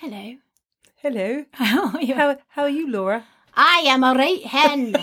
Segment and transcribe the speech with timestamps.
[0.00, 0.34] Hello.
[1.02, 1.44] Hello.
[1.52, 2.14] How are you?
[2.14, 3.26] How how are you, Laura?
[3.52, 4.96] I am a right hen.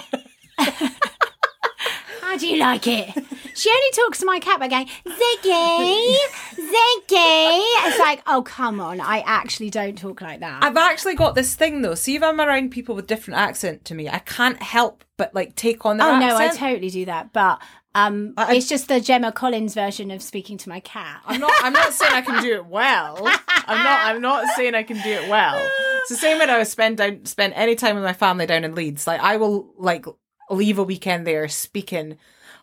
[0.58, 3.14] How do you like it?
[3.54, 6.16] She only talks to my cat by going, Ziggy,
[6.56, 7.60] Ziggy.
[7.86, 9.00] It's like, oh, come on.
[9.00, 10.64] I actually don't talk like that.
[10.64, 11.94] I've actually got this thing though.
[11.94, 15.54] See if I'm around people with different accent to me, I can't help but like
[15.56, 17.34] take on their oh, no, I totally do that.
[17.34, 17.62] But
[18.06, 21.22] um, I- it's just the Gemma Collins version of speaking to my cat.
[21.26, 21.52] I'm not.
[21.64, 23.18] I'm not saying I can do it well.
[23.26, 24.00] I'm not.
[24.06, 25.58] I'm not saying I can do it well.
[26.02, 28.76] It's the same when I spend down spend any time with my family down in
[28.76, 29.08] Leeds.
[29.08, 30.06] Like I will like
[30.50, 32.18] leave a weekend there speaking.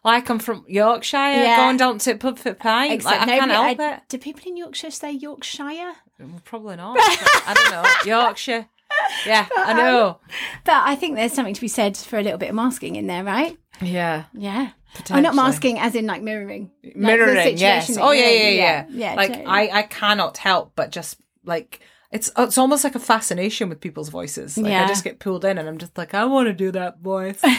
[0.04, 1.56] Like I come from Yorkshire, Yeah.
[1.56, 2.88] going down to pub for pie.
[2.88, 4.00] Like, I can't help I- it.
[4.08, 5.92] Do people in Yorkshire say Yorkshire?
[6.18, 6.96] Well, Probably not.
[7.00, 7.90] I don't know.
[8.22, 8.68] Yorkshire.
[9.26, 10.06] Yeah, I know.
[10.08, 10.16] Um,
[10.64, 13.06] but I think there's something to be said for a little bit of masking in
[13.06, 13.56] there, right?
[13.80, 14.24] Yeah.
[14.34, 14.70] Yeah.
[15.10, 16.70] Oh, not masking as in like mirroring.
[16.84, 19.46] Like mirroring yes oh yeah yeah yeah Yeah, like totally.
[19.46, 21.80] i i cannot help but just like
[22.14, 24.84] it's it's almost like a fascination with people's voices like Yeah.
[24.84, 27.40] i just get pulled in and i'm just like i want to do that voice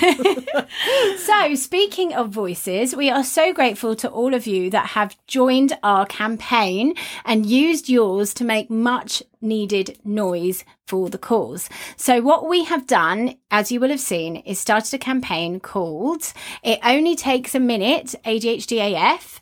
[1.17, 5.77] So, speaking of voices, we are so grateful to all of you that have joined
[5.83, 6.93] our campaign
[7.23, 11.69] and used yours to make much needed noise for the cause.
[11.97, 16.31] So, what we have done, as you will have seen, is started a campaign called
[16.63, 19.39] It Only Takes a Minute ADHD AF.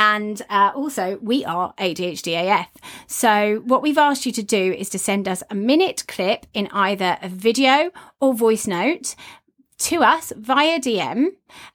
[0.00, 2.68] And uh, also, we are ADHD AF.
[3.06, 6.68] So, what we've asked you to do is to send us a minute clip in
[6.72, 9.14] either a video or voice note
[9.80, 11.28] to us via DM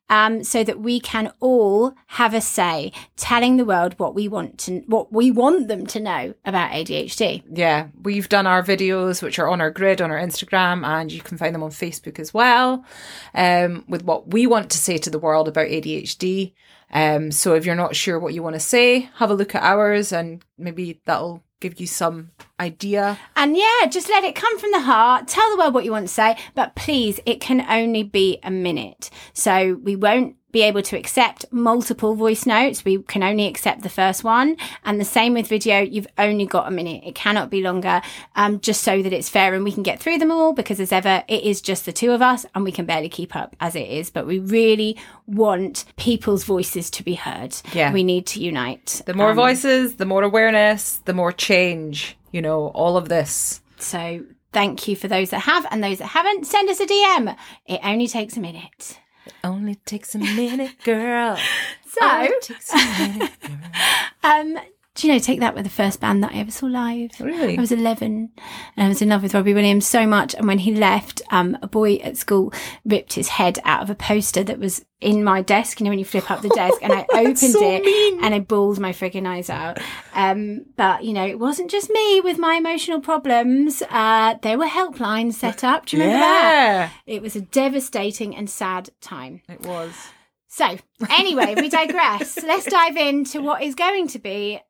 [0.09, 4.59] um, so that we can all have a say telling the world what we want
[4.59, 7.43] to what we want them to know about ADHD.
[7.51, 11.21] yeah we've done our videos which are on our grid on our instagram and you
[11.21, 12.85] can find them on facebook as well
[13.33, 16.53] um with what we want to say to the world about adhd
[16.91, 19.63] um so if you're not sure what you want to say have a look at
[19.63, 24.71] ours and maybe that'll give you some idea And yeah, just let it come from
[24.71, 25.27] the heart.
[25.27, 28.51] Tell the world what you want to say, but please, it can only be a
[28.51, 29.09] minute.
[29.33, 32.85] So we won't be able to accept multiple voice notes.
[32.85, 34.55] We can only accept the first one.
[34.85, 35.81] And the same with video.
[35.81, 37.03] You've only got a minute.
[37.05, 38.01] It cannot be longer,
[38.37, 40.93] um, just so that it's fair and we can get through them all because as
[40.93, 43.75] ever, it is just the two of us and we can barely keep up as
[43.75, 44.09] it is.
[44.09, 44.95] But we really
[45.27, 47.53] want people's voices to be heard.
[47.73, 47.91] Yeah.
[47.91, 49.01] We need to unite.
[49.05, 53.59] The more Um, voices, the more awareness, the more change, you know, all of this.
[53.77, 54.21] So
[54.53, 56.47] thank you for those that have and those that haven't.
[56.47, 57.35] Send us a DM.
[57.65, 58.99] It only takes a minute.
[59.25, 61.37] It only takes a minute, girl.
[61.97, 63.31] So, Only takes a minute.
[64.23, 64.57] um,
[64.95, 67.11] do you know, take that with the first band that I ever saw live.
[67.19, 67.57] Really?
[67.57, 68.31] I was 11
[68.77, 70.33] and I was in love with Robbie Williams so much.
[70.33, 72.53] And when he left, um, a boy at school
[72.85, 75.79] ripped his head out of a poster that was in my desk.
[75.79, 78.23] You know, when you flip up the desk and I opened so it mean.
[78.23, 79.79] and I bawled my frigging eyes out.
[80.13, 83.83] Um, but you know, it wasn't just me with my emotional problems.
[83.89, 85.87] Uh, there were helplines set up.
[85.87, 86.91] Do you remember that?
[87.05, 89.41] It was a devastating and sad time.
[89.49, 89.93] it was.
[90.47, 90.77] So,
[91.09, 92.41] anyway, we digress.
[92.43, 94.61] Let's dive into what is going to be,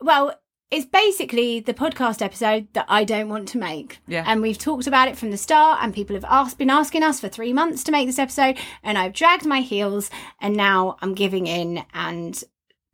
[0.00, 0.34] well,
[0.70, 4.00] it's basically the podcast episode that I don't want to make.
[4.06, 4.24] Yeah.
[4.26, 7.20] And we've talked about it from the start, and people have asked, been asking us
[7.20, 10.10] for three months to make this episode, and I've dragged my heels,
[10.40, 12.42] and now I'm giving in, and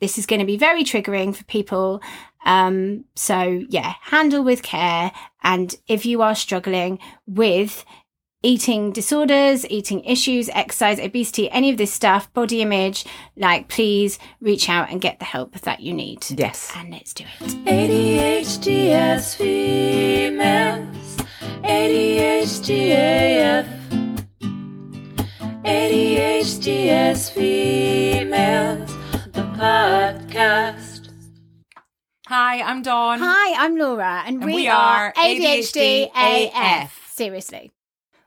[0.01, 2.01] this is going to be very triggering for people.
[2.45, 5.13] Um, so yeah, handle with care.
[5.43, 7.85] And if you are struggling with
[8.45, 13.07] eating disorders, eating issues, exercise, obesity, any of this stuff, body image,
[13.37, 16.25] like please reach out and get the help that you need.
[16.31, 16.71] Yes.
[16.77, 17.49] And let's do it.
[17.65, 21.17] ADHD as females,
[21.63, 23.67] ADHD AF,
[25.65, 28.91] ADHD as females,
[29.33, 31.09] the podcast.
[32.27, 33.21] Hi, I'm Dawn.
[33.21, 36.51] Hi, I'm Laura, and, And we, we are are ADHD, ADHD
[36.83, 37.11] AF.
[37.11, 37.71] Seriously.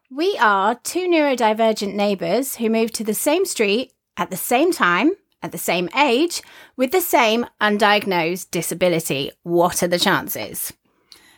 [0.09, 5.11] We are two neurodivergent neighbours who moved to the same street at the same time,
[5.43, 6.41] at the same age,
[6.77, 9.31] with the same undiagnosed disability.
[9.43, 10.71] What are the chances?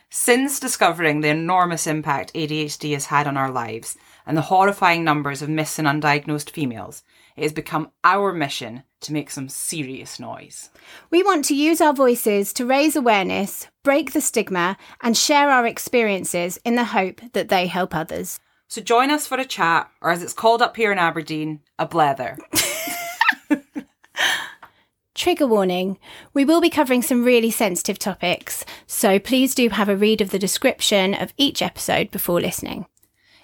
[0.08, 5.42] Since discovering the enormous impact ADHD has had on our lives and the horrifying numbers
[5.42, 7.02] of missing undiagnosed females,
[7.36, 10.70] it has become our mission to make some serious noise.
[11.10, 15.66] We want to use our voices to raise awareness, break the stigma, and share our
[15.66, 18.38] experiences in the hope that they help others.
[18.70, 21.88] So join us for a chat, or as it's called up here in Aberdeen, a
[21.88, 22.38] blether.
[25.16, 25.98] Trigger warning
[26.32, 30.30] we will be covering some really sensitive topics, so please do have a read of
[30.30, 32.86] the description of each episode before listening.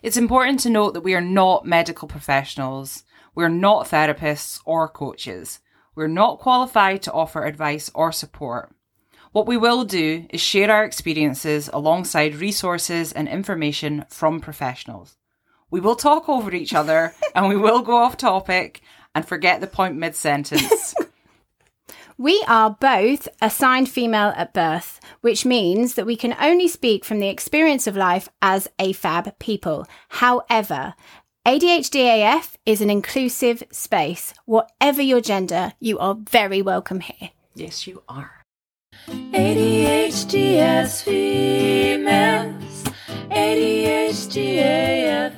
[0.01, 3.03] It's important to note that we are not medical professionals,
[3.35, 5.59] we're not therapists or coaches,
[5.97, 8.76] we're not qualified to offer advice or support.
[9.37, 15.19] What we will do is share our experiences alongside resources and information from professionals.
[15.71, 18.81] We will talk over each other and we will go off topic
[19.15, 20.95] and forget the point mid sentence.
[22.17, 27.21] We are both assigned female at birth, which means that we can only speak from
[27.21, 29.87] the experience of life as AFAB people.
[30.09, 30.95] However,
[31.47, 34.33] ADHDAF is an inclusive space.
[34.47, 37.33] Whatever your gender, you are very welcome here.
[37.55, 38.46] yes, you are.
[39.07, 42.85] ADHD as females,
[43.31, 45.33] ADHD AF.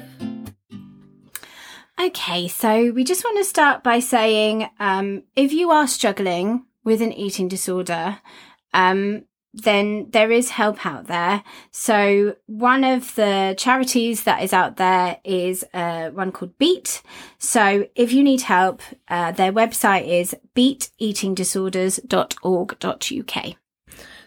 [2.00, 7.02] Okay, so we just want to start by saying um, if you are struggling with
[7.02, 8.20] an eating disorder,
[8.72, 11.42] um, then there is help out there.
[11.70, 17.00] So one of the charities that is out there is uh, one called Beat.
[17.38, 23.54] So if you need help, uh, their website is beateatingdisorders.org.uk.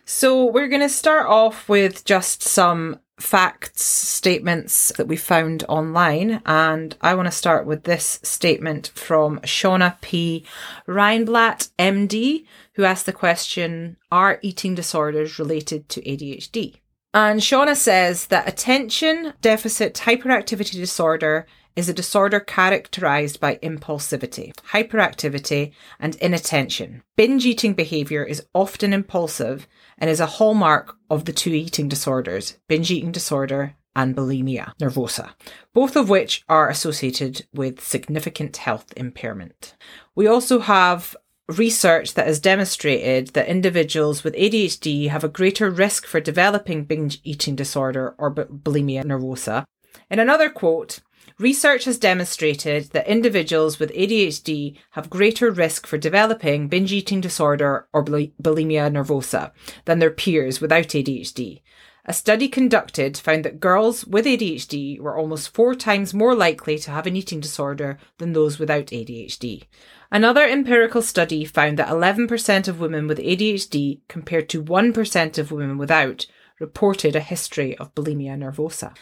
[0.05, 6.41] So we're going to start off with just some facts, statements that we found online.
[6.45, 10.45] And I want to start with this statement from Shauna P.
[10.87, 16.75] Reinblatt, MD, who asked the question Are eating disorders related to ADHD?
[17.13, 21.45] And Shauna says that attention deficit hyperactivity disorder
[21.75, 27.01] is a disorder characterized by impulsivity, hyperactivity, and inattention.
[27.15, 29.67] Binge eating behavior is often impulsive
[30.01, 35.29] and is a hallmark of the two eating disorders, binge eating disorder and bulimia nervosa,
[35.73, 39.75] both of which are associated with significant health impairment.
[40.15, 41.15] We also have
[41.47, 47.19] research that has demonstrated that individuals with ADHD have a greater risk for developing binge
[47.23, 49.65] eating disorder or bulimia nervosa.
[50.09, 50.99] In another quote,
[51.41, 57.87] Research has demonstrated that individuals with ADHD have greater risk for developing binge eating disorder
[57.91, 59.51] or bul- bulimia nervosa
[59.85, 61.63] than their peers without ADHD.
[62.05, 66.91] A study conducted found that girls with ADHD were almost four times more likely to
[66.91, 69.63] have an eating disorder than those without ADHD.
[70.11, 75.79] Another empirical study found that 11% of women with ADHD compared to 1% of women
[75.79, 76.27] without
[76.59, 78.95] reported a history of bulimia nervosa.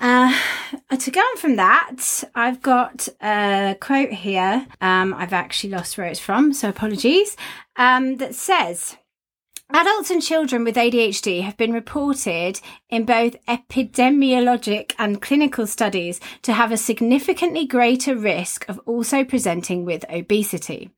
[0.00, 0.32] Uh,
[0.96, 4.66] to go on from that, I've got a quote here.
[4.80, 7.36] Um, I've actually lost where it's from, so apologies.
[7.76, 8.96] Um, that says,
[9.70, 16.54] Adults and children with ADHD have been reported in both epidemiologic and clinical studies to
[16.54, 20.90] have a significantly greater risk of also presenting with obesity.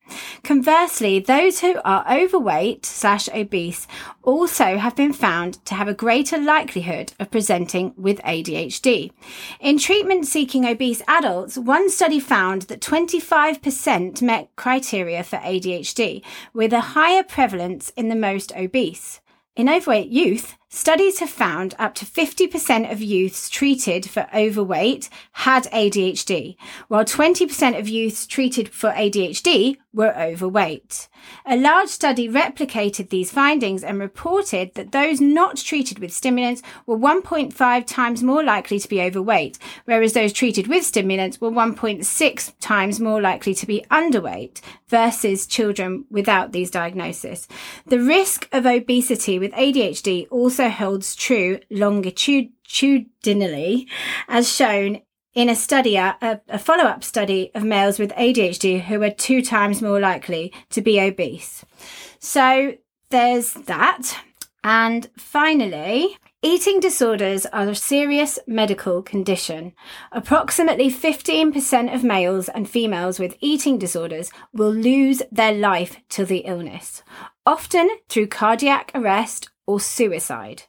[0.43, 3.87] Conversely, those who are overweight slash obese
[4.23, 9.11] also have been found to have a greater likelihood of presenting with ADHD.
[9.59, 16.71] In treatment seeking obese adults, one study found that 25% met criteria for ADHD, with
[16.71, 19.19] a higher prevalence in the most obese.
[19.55, 25.65] In overweight youth, studies have found up to 50% of youths treated for overweight had
[25.65, 26.55] ADHD,
[26.87, 31.09] while 20% of youths treated for ADHD were overweight.
[31.45, 36.97] A large study replicated these findings and reported that those not treated with stimulants were
[36.97, 42.99] 1.5 times more likely to be overweight, whereas those treated with stimulants were 1.6 times
[42.99, 47.47] more likely to be underweight versus children without these diagnoses.
[47.85, 53.87] The risk of obesity with ADHD also holds true longitudinally,
[54.27, 55.01] as shown
[55.33, 59.41] in a study, a, a follow up study of males with ADHD who are two
[59.41, 61.63] times more likely to be obese.
[62.19, 62.75] So
[63.09, 64.17] there's that.
[64.63, 69.73] And finally, eating disorders are a serious medical condition.
[70.11, 76.39] Approximately 15% of males and females with eating disorders will lose their life to the
[76.39, 77.03] illness,
[77.45, 80.63] often through cardiac arrest or suicide.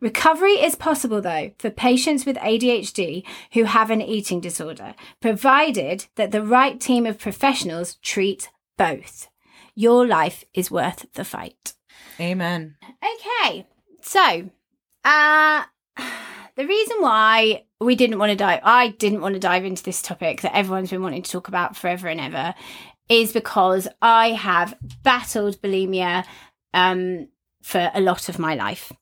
[0.00, 6.32] Recovery is possible though for patients with ADHD who have an eating disorder, provided that
[6.32, 9.28] the right team of professionals treat both.
[9.76, 11.74] Your life is worth the fight.
[12.18, 12.74] Amen.
[12.82, 13.64] Okay,
[14.02, 14.50] so
[15.04, 15.64] uh
[16.56, 20.02] the reason why we didn't want to dive I didn't want to dive into this
[20.02, 22.56] topic that everyone's been wanting to talk about forever and ever
[23.08, 24.74] is because I have
[25.04, 26.24] battled bulimia
[26.74, 27.28] um
[27.62, 28.92] for a lot of my life.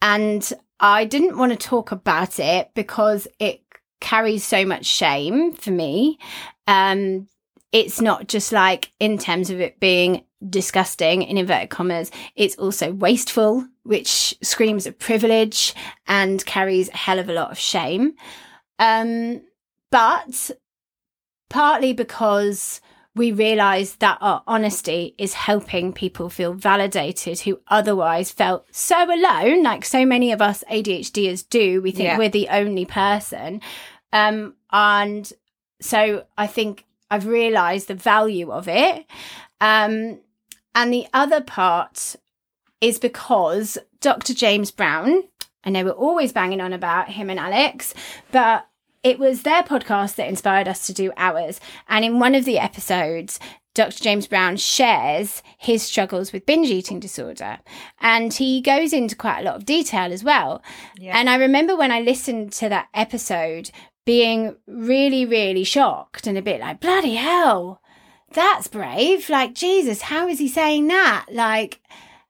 [0.00, 0.50] And
[0.80, 3.62] I didn't want to talk about it because it
[4.00, 6.18] carries so much shame for me.
[6.66, 7.28] Um
[7.72, 12.92] it's not just like in terms of it being disgusting in inverted commas it's also
[12.92, 15.74] wasteful which screams of privilege
[16.06, 18.14] and carries a hell of a lot of shame
[18.78, 19.40] um
[19.90, 20.50] but
[21.50, 22.80] partly because
[23.18, 29.62] we realize that our honesty is helping people feel validated who otherwise felt so alone,
[29.62, 31.82] like so many of us ADHDers do.
[31.82, 32.18] We think Yeah.
[32.18, 33.60] we're the only person.
[34.12, 35.30] Um, and
[35.80, 39.04] so I think I've realized the value of it.
[39.60, 40.20] Um,
[40.74, 42.14] and the other part
[42.80, 44.32] is because Dr.
[44.32, 45.24] James Brown,
[45.64, 47.94] I know we're always banging on about him and Alex,
[48.30, 48.67] but
[49.08, 51.60] it was their podcast that inspired us to do ours.
[51.88, 53.40] And in one of the episodes,
[53.72, 54.04] Dr.
[54.04, 57.58] James Brown shares his struggles with binge eating disorder.
[58.00, 60.62] And he goes into quite a lot of detail as well.
[61.00, 63.70] And I remember when I listened to that episode
[64.04, 67.80] being really, really shocked and a bit like, bloody hell,
[68.30, 69.30] that's brave.
[69.30, 71.26] Like, Jesus, how is he saying that?
[71.32, 71.80] Like,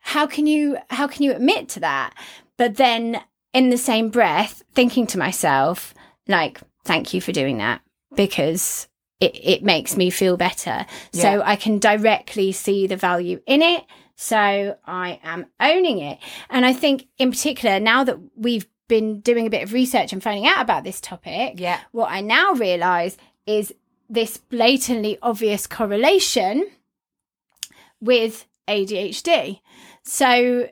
[0.01, 2.15] how can you how can you admit to that?
[2.57, 3.21] But then
[3.53, 5.93] in the same breath, thinking to myself,
[6.29, 7.80] like, thank you for doing that
[8.16, 8.88] because
[9.21, 10.87] it, it makes me feel better.
[11.12, 13.85] So I can directly see the value in it.
[14.16, 16.18] So I am owning it.
[16.50, 20.23] And I think in particular, now that we've been doing a bit of research and
[20.23, 21.78] finding out about this topic, Yeah.
[21.92, 23.16] what I now realize
[23.47, 23.73] is
[24.09, 26.66] this blatantly obvious correlation
[28.00, 29.61] with ADHD.
[30.04, 30.68] So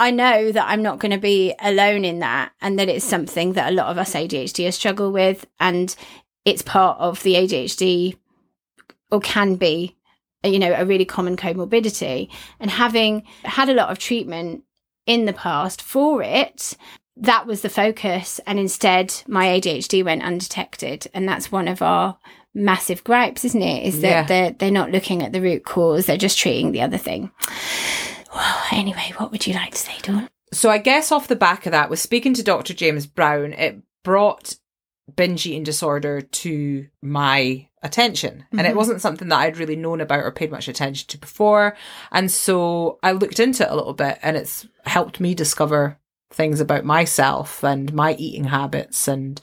[0.00, 3.54] I know that I'm not going to be alone in that and that it's something
[3.54, 5.94] that a lot of us ADHDers struggle with and
[6.44, 8.16] it's part of the ADHD
[9.10, 9.96] or can be
[10.44, 12.30] you know a really common comorbidity.
[12.60, 14.62] And having had a lot of treatment
[15.06, 16.76] in the past for it
[17.20, 22.16] that was the focus and instead my ADHD went undetected and that's one of our
[22.54, 23.84] massive gripes isn't it?
[23.86, 24.22] Is that Yeah.
[24.24, 27.32] they're they're not looking at the root cause they're just treating the other thing
[28.34, 31.66] well anyway what would you like to say Dawn So I guess off the back
[31.66, 32.72] of that, with speaking to Dr.
[32.74, 34.56] James Brown, it brought
[35.14, 38.44] binge eating disorder to my attention.
[38.52, 38.76] And it mm-hmm.
[38.76, 41.76] wasn't something that I'd really known about or paid much attention to before.
[42.12, 45.98] And so I looked into it a little bit and it's helped me discover
[46.30, 49.40] things about myself and my eating habits and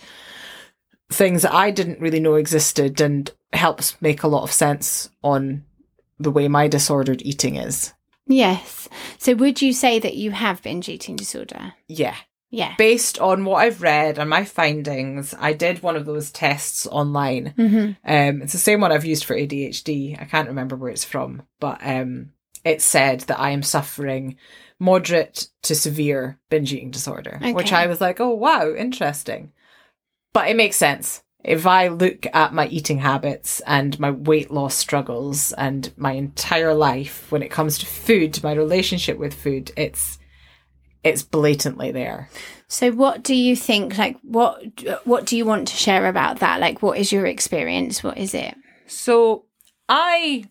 [1.09, 5.63] things that I didn't really know existed and helps make a lot of sense on
[6.19, 7.93] the way my disordered eating is.
[8.27, 12.15] Yes so would you say that you have binge eating disorder Yeah.
[12.49, 16.87] yeah based on what I've read and my findings, I did one of those tests
[16.87, 17.53] online.
[17.57, 17.91] mm-hmm.
[18.09, 20.21] Um, it's the same one I've used for ADHD.
[20.21, 22.31] I can't remember where it's from, but um,
[22.63, 24.37] it said that I am suffering
[24.79, 29.53] moderate to severe binge eating disorder, which I was like, oh, wow, interesting.
[30.33, 31.23] But it makes sense.
[31.45, 36.73] If I look at my eating habits and my weight loss struggles and my entire
[36.73, 40.17] life when it comes to food, my relationship with food, it's
[41.03, 42.29] it's blatantly there.
[42.67, 44.59] So what do you think like what
[45.03, 46.59] what do you want to share about that?
[46.59, 48.03] Like what is your experience?
[48.03, 48.55] What is it?
[48.87, 49.45] So
[49.87, 50.45] I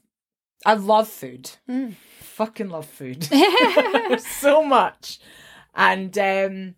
[0.64, 1.50] I love food.
[1.68, 1.94] Mm.
[2.20, 3.24] Fucking love food.
[4.20, 5.18] so much.
[5.74, 6.74] And um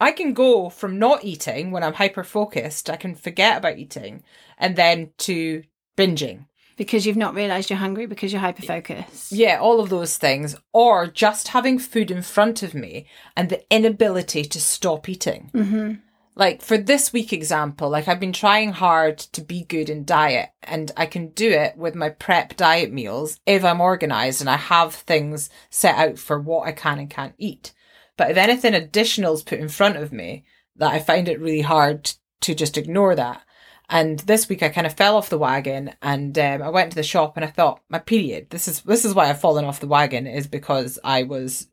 [0.00, 4.22] I can go from not eating when I'm hyper focused, I can forget about eating,
[4.58, 5.62] and then to
[5.96, 6.46] binging.
[6.76, 9.30] Because you've not realized you're hungry because you're hyper focused.
[9.30, 10.56] Yeah, all of those things.
[10.72, 15.50] Or just having food in front of me and the inability to stop eating.
[15.54, 15.94] Mm-hmm.
[16.34, 20.48] like for this week example like i've been trying hard to be good in diet
[20.64, 24.56] and i can do it with my prep diet meals if i'm organized and i
[24.56, 27.72] have things set out for what i can and can't eat
[28.16, 30.44] but if anything additional is put in front of me
[30.76, 33.42] that i find it really hard to just ignore that
[33.88, 36.96] and this week i kind of fell off the wagon and um, i went to
[36.96, 39.80] the shop and i thought my period this is this is why i've fallen off
[39.80, 41.68] the wagon is because i was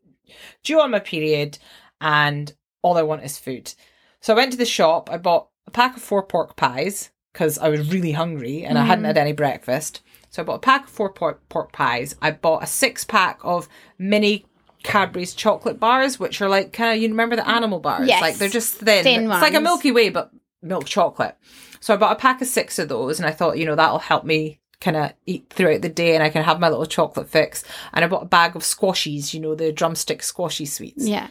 [0.63, 1.57] due on my period
[1.99, 3.73] and all i want is food
[4.21, 5.09] so I went to the shop.
[5.11, 8.85] I bought a pack of four pork pies because I was really hungry and I
[8.85, 10.01] hadn't had any breakfast.
[10.29, 12.15] So I bought a pack of four pork, pork pies.
[12.21, 13.67] I bought a six pack of
[13.97, 14.45] mini
[14.83, 18.07] Cadbury's chocolate bars, which are like kind of you remember the animal bars?
[18.07, 18.21] Yes.
[18.21, 19.03] Like they're just thin.
[19.03, 19.61] Thin it's like a.
[19.61, 21.37] Milky Way, but milk chocolate.
[21.79, 23.99] So I bought a pack of six of those, and I thought, you know, that'll
[23.99, 27.29] help me kind of eat throughout the day, and I can have my little chocolate
[27.29, 27.63] fix.
[27.93, 31.07] And I bought a bag of squashies, you know, the drumstick squashy sweets.
[31.07, 31.27] Yeah.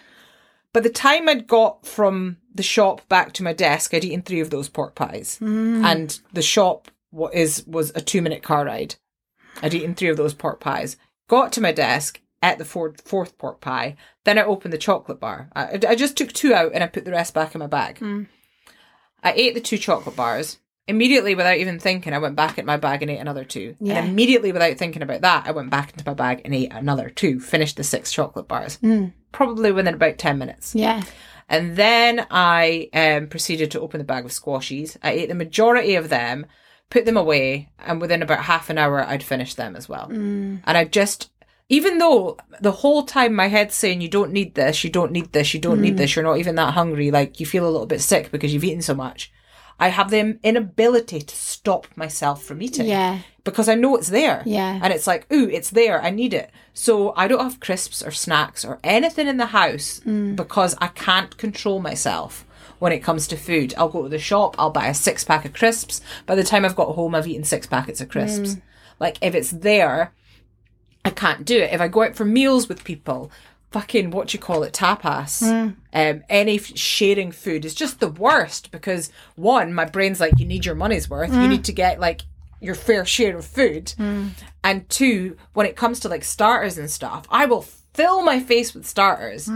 [0.72, 4.40] By the time I'd got from the shop back to my desk, I'd eaten three
[4.40, 5.84] of those pork pies, mm.
[5.84, 8.94] and the shop what is was a two minute car ride.
[9.62, 10.96] I'd eaten three of those pork pies.
[11.28, 13.96] Got to my desk, ate the fourth, fourth pork pie.
[14.24, 15.50] Then I opened the chocolate bar.
[15.54, 17.98] I, I just took two out and I put the rest back in my bag.
[19.22, 20.58] I ate the two chocolate bars.
[20.88, 23.76] Immediately, without even thinking, I went back into my bag and ate another two.
[23.78, 23.98] Yeah.
[23.98, 27.08] And immediately, without thinking about that, I went back into my bag and ate another
[27.10, 27.38] two.
[27.38, 28.78] Finished the six chocolate bars.
[29.30, 30.74] Probably within about 10 minutes.
[30.74, 31.02] Yeah.
[31.48, 34.96] And then I um, proceeded to open the bag of squashies.
[35.02, 36.46] I ate the majority of them,
[36.90, 40.08] put them away, and within about half an hour, I'd finish them as well.
[40.08, 40.62] Mm.
[40.64, 41.30] And I just,
[41.70, 45.32] even though the whole time my head's saying, you don't need this, you don't need
[45.32, 45.82] this, you don't Mm.
[45.82, 48.52] need this, you're not even that hungry, like you feel a little bit sick because
[48.52, 49.32] you've eaten so much.
[49.78, 53.20] I have the inability to stop myself from eating Yeah.
[53.44, 54.42] because I know it's there.
[54.44, 54.78] Yeah.
[54.82, 56.02] And it's like, ooh, it's there.
[56.02, 56.50] I need it.
[56.74, 60.36] So I don't have crisps or snacks or anything in the house Mm.
[60.36, 62.44] because I can't control myself
[62.78, 63.72] when it comes to food.
[63.78, 66.02] I'll go to the shop, I'll buy a six pack of crisps.
[66.26, 68.56] By the time I've got home, I've eaten six packets of crisps.
[68.56, 68.62] Mm.
[68.98, 70.12] Like, if it's there,
[71.04, 71.72] I can't do it.
[71.72, 73.30] If I go out for meals with people,
[73.70, 75.70] fucking what you call it, tapas, hmm.
[75.92, 80.46] um, any f- sharing food is just the worst because one, my brain's like, you
[80.46, 81.32] need your money's worth.
[81.32, 81.48] You hmm.
[81.48, 82.22] need to get like
[82.60, 83.94] your fair share of food.
[83.96, 84.28] Hmm.
[84.62, 88.74] And two, when it comes to like starters and stuff, I will fill my face
[88.74, 89.48] with starters,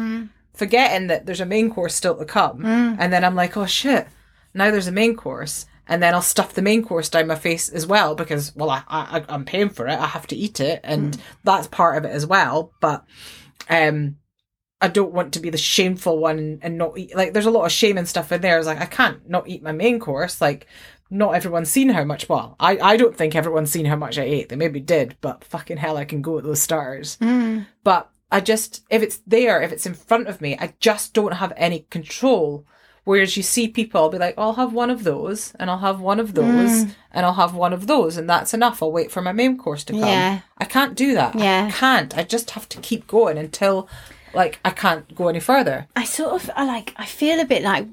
[0.55, 2.65] forgetting that there's a main course still to come.
[2.99, 4.09] And then I'm like, oh shit,
[4.55, 5.67] now there's a main course.
[5.87, 8.83] And then I'll stuff the main course down my face as well because, well, I,
[8.88, 9.99] I, I'm paying for it.
[9.99, 10.81] I have to eat it.
[10.83, 12.73] And that's part of it as well.
[12.81, 13.05] But,
[13.69, 14.17] um,
[14.81, 17.14] I don't want to be the shameful one and not eat.
[17.14, 18.59] Like, there's a lot of shame and stuff in there.
[18.59, 20.41] It's like, I can't not eat my main course.
[20.41, 20.67] Like,
[21.11, 22.29] not everyone's seen how much.
[22.29, 24.49] Well, I, I don't think everyone's seen how much I ate.
[24.49, 27.17] They maybe did, but fucking hell, I can go at those stars.
[27.83, 31.35] But I just, if it's there, if it's in front of me, I just don't
[31.35, 32.67] have any control.
[33.05, 36.01] Whereas you see people I'll be like, I'll have one of those, and I'll have
[36.01, 36.95] one of those, mm.
[37.13, 38.83] and I'll have one of those, and that's enough.
[38.83, 40.03] I'll wait for my main course to come.
[40.03, 40.41] Yeah.
[40.59, 41.35] I can't do that.
[41.35, 41.67] Yeah.
[41.69, 42.17] I can't.
[42.17, 43.89] I just have to keep going until,
[44.33, 45.87] like, I can't go any further.
[45.95, 47.87] I sort of I like I feel a bit like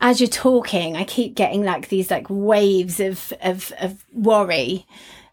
[0.00, 4.86] as you're talking, I keep getting like these like waves of of of worry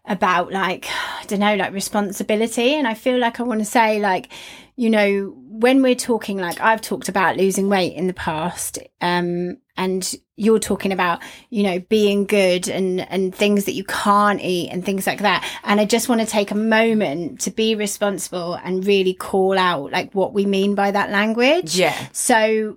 [0.04, 0.86] about like
[1.20, 4.28] I don't know like responsibility and I feel like I want to say like
[4.76, 9.56] you know when we're talking like I've talked about losing weight in the past um
[9.76, 14.68] and you're talking about you know being good and and things that you can't eat
[14.70, 18.54] and things like that and I just want to take a moment to be responsible
[18.54, 21.96] and really call out like what we mean by that language Yeah.
[22.12, 22.76] so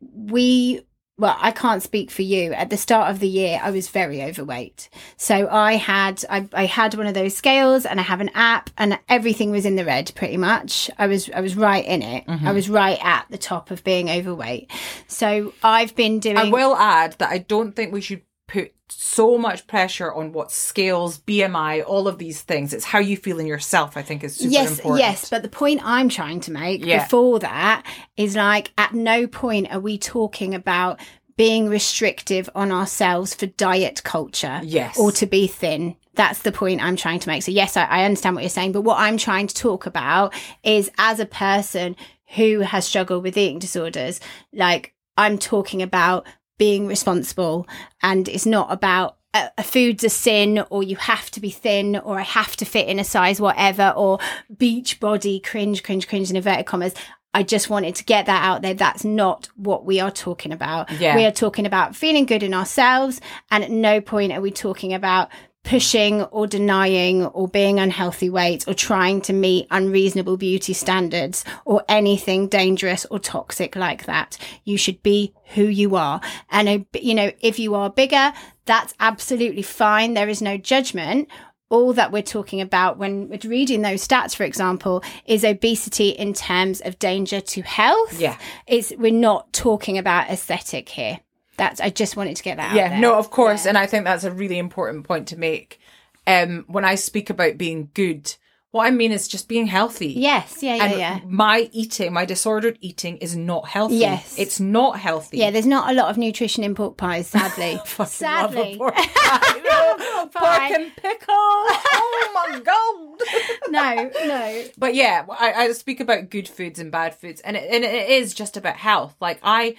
[0.00, 0.80] we
[1.16, 2.52] well, I can't speak for you.
[2.54, 4.88] At the start of the year, I was very overweight.
[5.16, 8.70] So I had I, I had one of those scales and I have an app
[8.76, 10.90] and everything was in the red pretty much.
[10.98, 12.24] I was I was right in it.
[12.26, 12.54] I mm-hmm.
[12.54, 14.72] was right at the top of being overweight.
[15.06, 19.38] So I've been doing I will add that I don't think we should put so
[19.38, 22.72] much pressure on what scales, BMI, all of these things.
[22.74, 24.98] It's how you feel in yourself, I think, is super yes, important.
[25.00, 27.02] yes, but the point I'm trying to make Yeah.
[27.04, 27.84] before that
[28.16, 31.00] is like at no point are we talking about
[31.36, 34.96] being restrictive on ourselves for diet culture Yes.
[34.98, 35.96] or to be thin.
[36.14, 37.42] That's the point I'm trying to make.
[37.42, 40.32] So yes, I, I understand what you're saying, but what I'm trying to talk about
[40.62, 41.96] is as a person
[42.36, 44.20] who has struggled with eating disorders,
[44.52, 46.26] like I'm talking about
[46.58, 47.66] being responsible
[48.02, 51.96] and it's not about a, a food's a sin or you have to be thin
[51.96, 54.18] or I have to fit in a size whatever or
[54.56, 56.94] beach body cringe cringe cringe in inverted commas
[57.34, 58.74] I just wanted to get that out there.
[58.74, 60.88] That's not what we are talking about.
[60.92, 61.16] Yeah.
[61.16, 63.20] We are talking about feeling good in ourselves.
[63.50, 65.30] And at no point are we talking about
[65.64, 71.82] pushing or denying or being unhealthy weight or trying to meet unreasonable beauty standards or
[71.88, 74.38] anything dangerous or toxic like that.
[74.64, 76.20] You should be who you are.
[76.50, 78.32] And, uh, you know, if you are bigger,
[78.66, 80.14] that's absolutely fine.
[80.14, 81.28] There is no judgment
[81.70, 86.32] all that we're talking about when we're reading those stats, for example, is obesity in
[86.32, 88.20] terms of danger to health.
[88.20, 88.38] Yeah.
[88.66, 91.20] It's we're not talking about aesthetic here.
[91.56, 93.66] That's I just wanted to get that Yeah, no, of course.
[93.66, 95.80] And I think that's a really important point to make.
[96.26, 98.34] Um, when I speak about being good,
[98.74, 100.08] what I mean is just being healthy.
[100.08, 101.20] Yes, yeah, yeah, and yeah.
[101.26, 103.98] my eating, my disordered eating is not healthy.
[103.98, 104.36] Yes.
[104.36, 105.38] It's not healthy.
[105.38, 107.80] Yeah, there's not a lot of nutrition in pork pies, sadly.
[107.86, 108.76] Fucking love a sadly.
[108.76, 109.60] pork pie.
[109.60, 111.24] Pork pork and pickle.
[111.28, 113.04] Oh my god.
[113.70, 114.64] no, no.
[114.76, 118.08] But yeah, I, I speak about good foods and bad foods, and it, and it
[118.08, 119.14] is just about health.
[119.20, 119.76] Like I,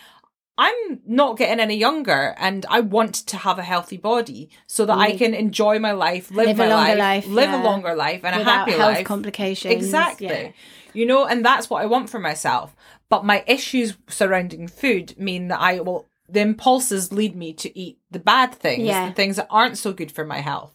[0.58, 4.98] I'm not getting any younger, and I want to have a healthy body so that
[4.98, 5.18] I mm.
[5.18, 7.62] can enjoy my life, live, Live a my longer life, life, live yeah.
[7.62, 9.06] a longer life, and Without a happy health life.
[9.06, 9.74] complications.
[9.74, 10.28] Exactly.
[10.28, 10.52] Yeah.
[10.94, 12.74] You know, and that's what I want for myself.
[13.10, 16.08] But my issues surrounding food mean that I will.
[16.30, 19.10] The impulses lead me to eat the bad things, Yeah.
[19.10, 20.74] the things that aren't so good for my health,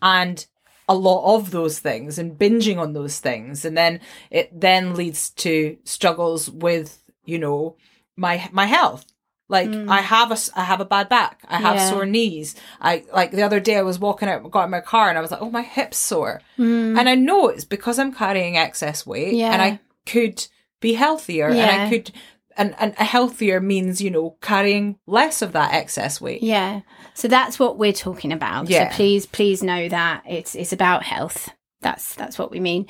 [0.00, 0.44] and
[0.88, 5.30] a lot of those things, and binging on those things, and then it then leads
[5.30, 7.76] to struggles with you know
[8.16, 9.04] my my health.
[9.48, 11.40] Like I have a I have a bad back.
[11.48, 11.78] I have Mm.
[11.78, 11.90] Yeah.
[11.90, 12.54] sore knees.
[12.80, 15.20] I like the other day I was walking out, got in my car, and I
[15.22, 16.98] was like, "Oh, my hips sore," Mm.
[16.98, 19.52] and I know it's because I'm carrying excess weight, Yeah.
[19.52, 20.46] and I could
[20.80, 22.10] be healthier, and I could
[22.56, 26.42] and, and a healthier means, you know, carrying less of that excess weight.
[26.42, 26.80] Yeah.
[27.14, 28.68] So that's what we're talking about.
[28.68, 28.90] Yeah.
[28.90, 31.50] So please, please know that it's it's about health.
[31.82, 32.86] That's that's what we mean.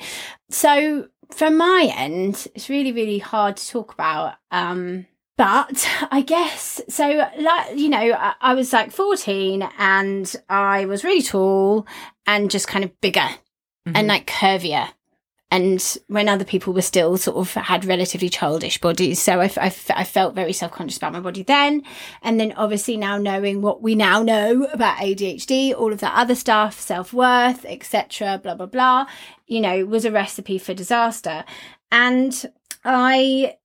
[0.49, 4.35] So from my end, it's really, really hard to talk about.
[4.51, 5.05] Um
[5.39, 11.03] but I guess so like you know, I, I was like 14 and I was
[11.03, 11.87] really tall
[12.27, 13.27] and just kind of bigger
[13.85, 14.07] and mm-hmm.
[14.07, 14.89] like curvier.
[15.51, 19.57] And when other people were still sort of had relatively childish bodies so I, f-
[19.57, 21.83] I f- I felt very self-conscious about my body then.
[22.21, 26.35] And then obviously now knowing what we now know about adhd all of that other
[26.35, 29.07] stuff self-worth etc blah blah blah
[29.47, 31.45] you know was a recipe for disaster.
[31.91, 32.45] And
[32.83, 33.55] i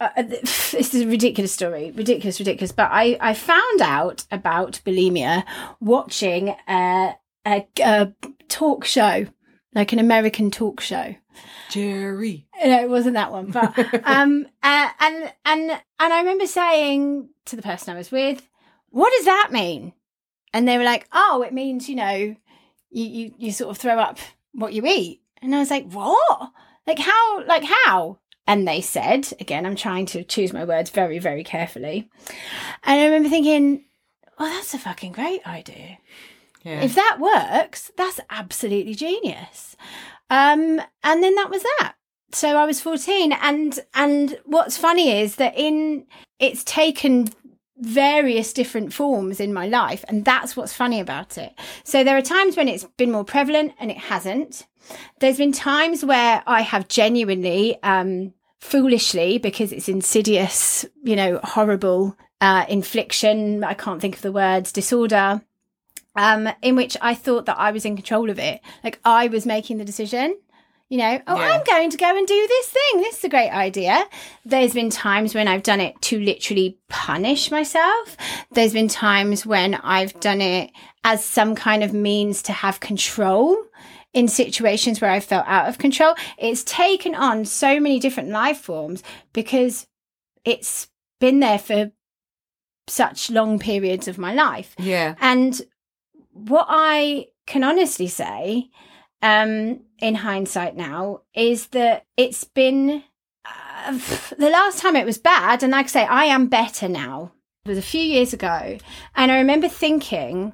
[0.00, 5.44] uh, this is a ridiculous story ridiculous ridiculous but i i found out about bulimia
[5.80, 7.12] watching uh,
[7.46, 8.12] a, a
[8.48, 9.26] talk show
[9.74, 11.14] like an american talk show
[11.70, 12.46] Jerry.
[12.62, 17.56] no, it wasn't that one, but um, uh, and and and I remember saying to
[17.56, 18.48] the person I was with,
[18.90, 19.92] "What does that mean?"
[20.52, 22.36] And they were like, "Oh, it means you know,
[22.90, 24.18] you you you sort of throw up
[24.52, 26.52] what you eat." And I was like, "What?
[26.86, 27.44] Like how?
[27.46, 32.10] Like how?" And they said, again, I'm trying to choose my words very very carefully,
[32.82, 33.84] and I remember thinking,
[34.38, 35.98] "Well, that's a fucking great idea."
[36.64, 36.80] Yeah.
[36.82, 39.76] If that works, that's absolutely genius.
[40.30, 41.94] Um, and then that was that.
[42.32, 46.06] So I was 14 and and what's funny is that in
[46.38, 47.28] it's taken
[47.82, 51.52] various different forms in my life and that's what's funny about it.
[51.84, 54.66] So there are times when it's been more prevalent and it hasn't.
[55.20, 62.16] There's been times where I have genuinely um foolishly because it's insidious, you know, horrible
[62.40, 65.42] uh infliction, I can't think of the words, disorder
[66.14, 68.60] um, in which I thought that I was in control of it.
[68.84, 70.38] Like I was making the decision.
[70.92, 71.54] You know, oh, Yeah.
[71.54, 73.00] I'm going to go and do this thing.
[73.00, 74.04] This is a great idea.
[74.44, 78.14] There's been times when I've done it to literally punish myself.
[78.50, 80.70] There's been times when I've done it
[81.02, 83.56] as some kind of means to have control
[84.12, 86.14] in situations where I felt out of control.
[86.36, 89.02] It's taken on so many different life forms
[89.32, 89.86] because
[90.44, 90.88] it's
[91.20, 91.90] been there for
[92.86, 94.74] such long periods of my life.
[94.78, 95.14] Yeah.
[95.22, 95.58] And
[96.32, 98.68] what I can honestly say,
[99.22, 103.04] um, in hindsight now, is that it's been
[103.44, 103.92] uh,
[104.38, 107.32] the last time it was bad, and like I say, I am better now.
[107.64, 108.78] It was a few years ago,
[109.14, 110.52] and I remember thinking,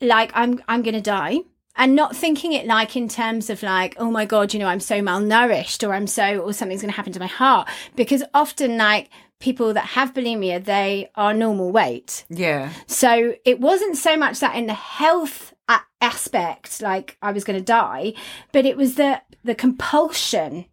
[0.00, 1.40] like, I'm I'm gonna die.
[1.76, 4.78] And not thinking it like in terms of like, oh my God, you know, I'm
[4.78, 7.68] so malnourished or I'm so, or something's going to happen to my heart.
[7.96, 12.24] Because often, like, people that have bulimia, they are normal weight.
[12.28, 12.72] Yeah.
[12.86, 15.53] So it wasn't so much that in the health
[16.00, 18.14] aspect, like I was going to die,
[18.52, 20.66] but it was the the compulsion,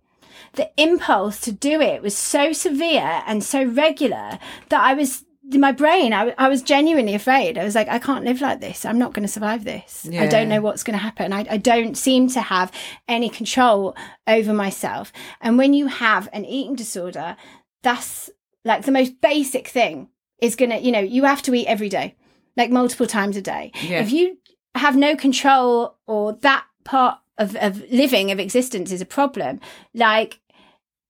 [0.53, 5.59] the impulse to do it was so severe and so regular that I was in
[5.59, 6.13] my brain.
[6.13, 7.57] I, I was genuinely afraid.
[7.57, 8.85] I was like, I can't live like this.
[8.85, 10.07] I'm not going to survive this.
[10.23, 11.33] I don't know what's going to happen.
[11.33, 12.71] I, I don't seem to have
[13.07, 13.95] any control
[14.27, 15.11] over myself.
[15.41, 17.35] And when you have an eating disorder,
[17.83, 18.29] that's
[18.63, 20.09] like the most basic thing
[20.41, 22.15] is going to, you know, you have to eat every day,
[22.55, 23.71] like multiple times a day.
[23.81, 24.01] Yeah.
[24.01, 24.37] If you
[24.75, 29.59] have no control or that part of, of living, of existence is a problem,
[29.93, 30.39] like,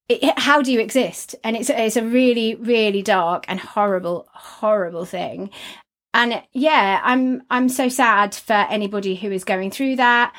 [0.10, 1.36] it, how do you exist?
[1.44, 5.52] And it's it's a really really dark and horrible horrible thing.
[6.14, 10.36] And yeah, I'm I'm so sad for anybody who is going through that,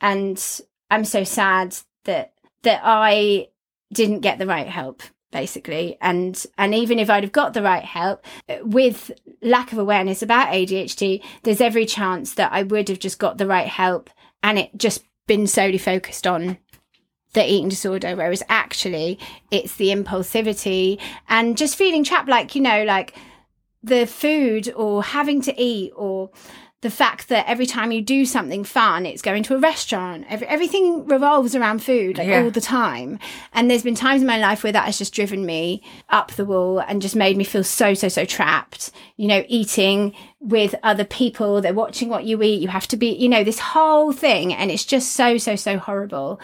[0.00, 0.42] and
[0.90, 3.48] I'm so sad that that I
[3.92, 5.02] didn't get the right help
[5.34, 5.98] basically.
[6.00, 8.24] And and even if I'd have got the right help
[8.62, 9.10] with
[9.42, 13.46] lack of awareness about ADHD there's every chance that I would have just got the
[13.46, 14.08] right help
[14.42, 16.56] and it just been solely focused on
[17.34, 19.18] the eating disorder whereas actually
[19.50, 23.14] it's the impulsivity and just feeling trapped like you know like
[23.82, 26.30] the food or having to eat or
[26.84, 30.26] the fact that every time you do something fun, it's going to a restaurant.
[30.28, 32.42] Every, everything revolves around food like Yeah.
[32.42, 33.18] all the time.
[33.54, 36.44] And there's been times in my life where that has just driven me up the
[36.44, 38.90] wall and just made me feel so, so, so trapped.
[39.16, 42.60] You know, eating with other people, they're watching what you eat.
[42.60, 44.52] You have to be, you know, this whole thing.
[44.52, 46.38] And it's just so, so, so horrible.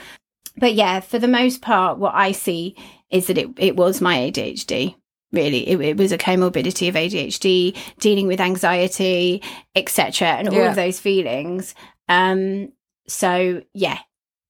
[0.56, 2.76] But yeah, for the most part, what I see
[3.10, 4.94] is that it, it was my ADHD
[5.32, 9.42] really it, it was a comorbidity of adhd dealing with anxiety
[9.74, 10.70] etc and all Yeah.
[10.70, 11.74] of those feelings
[12.08, 12.72] um
[13.06, 13.98] so yeah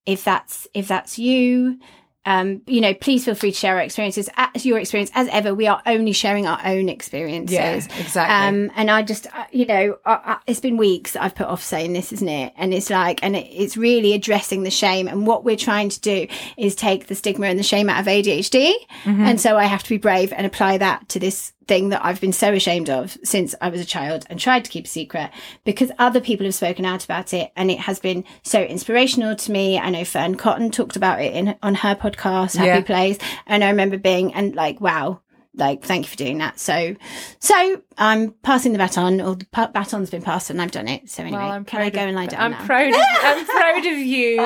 [0.05, 1.77] if that's if that's you
[2.25, 4.29] um, you know, please feel free to share our experiences.
[4.37, 7.53] As your experience, as ever, we are only sharing our own experiences.
[7.55, 8.61] Yeah, exactly.
[8.61, 11.63] Um, and I just, uh, you know, uh, uh, it's been weeks I've put off
[11.63, 12.53] saying this, isn't it?
[12.57, 15.07] And it's like, and it, it's really addressing the shame.
[15.07, 18.05] And what we're trying to do is take the stigma and the shame out of
[18.05, 18.73] ADHD.
[19.03, 19.21] Mm-hmm.
[19.21, 22.19] And so I have to be brave and apply that to this thing that I've
[22.19, 25.29] been so ashamed of since I was a child and tried to keep a secret
[25.63, 29.51] because other people have spoken out about it and it has been so inspirational to
[29.53, 29.79] me.
[29.79, 32.81] I know Fearne Cotton talked about it in on her podcast, Happy Yeah.
[32.81, 33.17] Place.
[33.47, 35.21] And I remember being and like, wow,
[35.55, 36.59] like thank you for doing that.
[36.59, 36.95] So
[37.39, 41.09] so I'm passing the baton or the baton's been passed and I've done it.
[41.09, 42.65] So anyway, Well, can I go of- and lie down I'm now?
[42.65, 42.89] proud.
[42.93, 44.41] Of, I'm proud of you.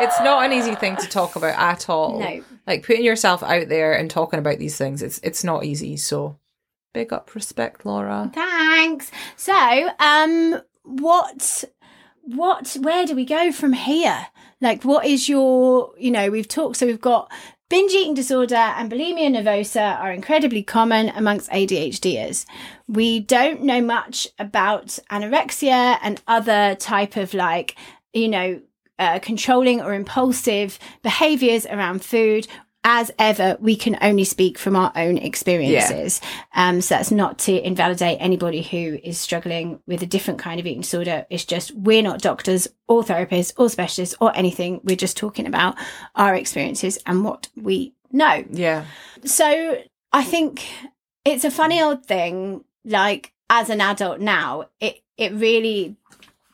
[0.00, 2.18] It's not an easy thing to talk about at all.
[2.18, 2.42] No.
[2.66, 5.96] Like putting yourself out there and talking about these things, it's it's not easy.
[5.96, 6.38] So,
[6.96, 8.30] big up, respect, Laura.
[8.32, 9.10] Thanks.
[9.36, 11.64] So, um, what,
[12.22, 14.28] what, where do we go from here?
[14.62, 17.30] Like, what is your, you know, we've talked, so we've got
[17.68, 22.46] binge eating disorder and bulimia nervosa are incredibly common amongst ADHDers.
[22.88, 27.76] We don't know much about anorexia and other type of like,
[28.14, 28.62] you know,
[28.98, 32.48] uh, controlling or impulsive behaviors around food.
[32.88, 36.20] As ever, we can only speak from our own experiences.
[36.54, 40.66] Um, so that's not to invalidate anybody who is struggling with a different kind of
[40.66, 41.26] eating disorder.
[41.28, 44.80] It's just we're not doctors or therapists or specialists or anything.
[44.84, 45.74] We're just talking about
[46.14, 48.44] our experiences and what we know.
[48.52, 48.84] Yeah,
[49.24, 50.64] So I think
[51.24, 52.62] it's a funny old thing.
[52.84, 55.96] Like as an adult now, it it really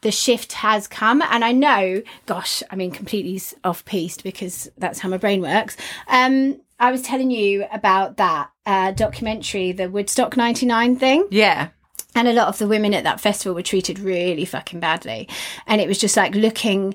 [0.02, 4.98] the shift has come, and I know, gosh, I mean, completely off piste because that's
[5.00, 5.76] how my brain works.
[6.08, 11.26] Um, I was telling you about that uh, documentary, the Woodstock '99 thing.
[11.30, 11.68] yeah,
[12.14, 15.28] And a lot of the women at that festival were treated really fucking badly.
[15.66, 16.94] And it was just like looking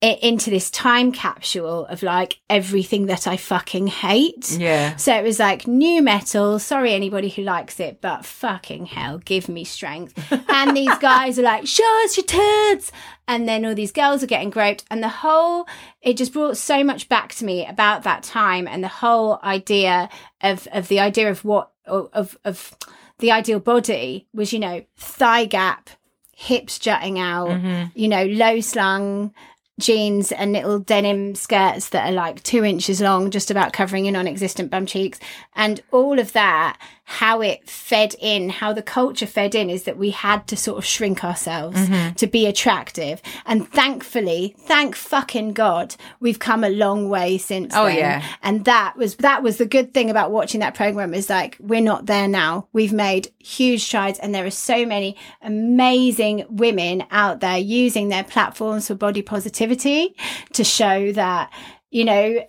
[0.00, 4.52] into this time capsule of like everything that I fucking hate.
[4.52, 4.94] yeah.
[4.94, 6.60] So it was like nu metal.
[6.60, 10.14] Sorry, anybody who likes it, but fucking hell, give me strength.
[10.50, 12.90] And these guys are like, show us your tits.
[13.26, 14.84] And then all these girls are getting groped.
[14.90, 15.66] And the whole,
[16.00, 20.08] it just brought so much back to me about that time and the whole idea
[20.40, 22.76] of, of the idea of what, of, of
[23.18, 25.90] the ideal body was, you know, thigh gap,
[26.34, 27.86] hips jutting out, mm-hmm.
[27.94, 29.32] you know, low slung
[29.78, 34.12] jeans and little denim skirts that are like two inches long, just about covering your
[34.12, 35.18] non-existent bum cheeks,
[35.54, 36.78] and all of that.
[37.10, 40.76] How it fed in, how the culture fed in, is that we had to sort
[40.76, 42.12] of shrink ourselves mm-hmm.
[42.12, 43.22] to be attractive.
[43.46, 47.74] And thankfully, thank fucking God, we've come a long way since.
[47.74, 47.96] Oh, then.
[47.96, 48.24] yeah.
[48.42, 51.80] And that was that was the good thing about watching that program is like we're
[51.80, 52.68] not there now.
[52.74, 58.24] We've made huge strides, and there are so many amazing women out there using their
[58.24, 60.14] platforms for body positivity
[60.52, 61.50] to show that
[61.90, 62.46] you know.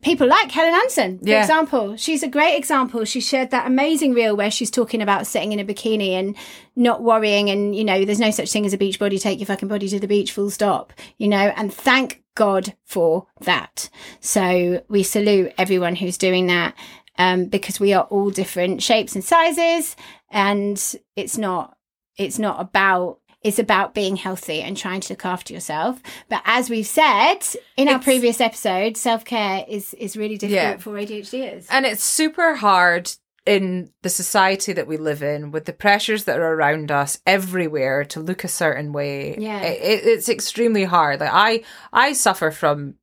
[0.00, 1.40] People like Helen Hansen, for Yeah.
[1.42, 1.96] example.
[1.96, 3.04] She's a great example.
[3.04, 6.34] She shared that amazing reel where she's talking about sitting in a bikini and
[6.74, 7.48] not worrying.
[7.48, 9.18] And, you know, there's no such thing as a beach body.
[9.18, 13.26] Take your fucking body to the beach, full stop, you know, and thank God for
[13.42, 13.88] that.
[14.18, 16.74] So we salute everyone who's doing that
[17.16, 19.94] um, because we are all different shapes and sizes.
[20.30, 20.82] And
[21.14, 21.76] it's not,
[22.16, 26.00] it's not about, it's about being healthy and trying to look after yourself.
[26.28, 27.38] But as we've said
[27.76, 30.76] in our It's- previous episode, self care is, is really difficult Yeah.
[30.78, 31.66] for ADHDers.
[31.70, 33.10] And it's super hard
[33.44, 38.04] in the society that we live in with the pressures that are around us everywhere
[38.04, 39.36] to look a certain way.
[39.36, 39.60] Yeah.
[39.62, 41.18] It, it- it's extremely hard.
[41.20, 42.94] Like I, I suffer from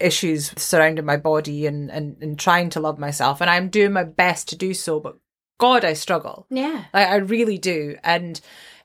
[0.00, 4.04] issues surrounding my body and, and, and trying to love myself and I'm doing my
[4.04, 5.16] best to do so, but
[5.58, 6.46] God, I struggle.
[6.50, 6.84] yeah.
[6.92, 7.96] Like, I really do.
[8.04, 8.38] And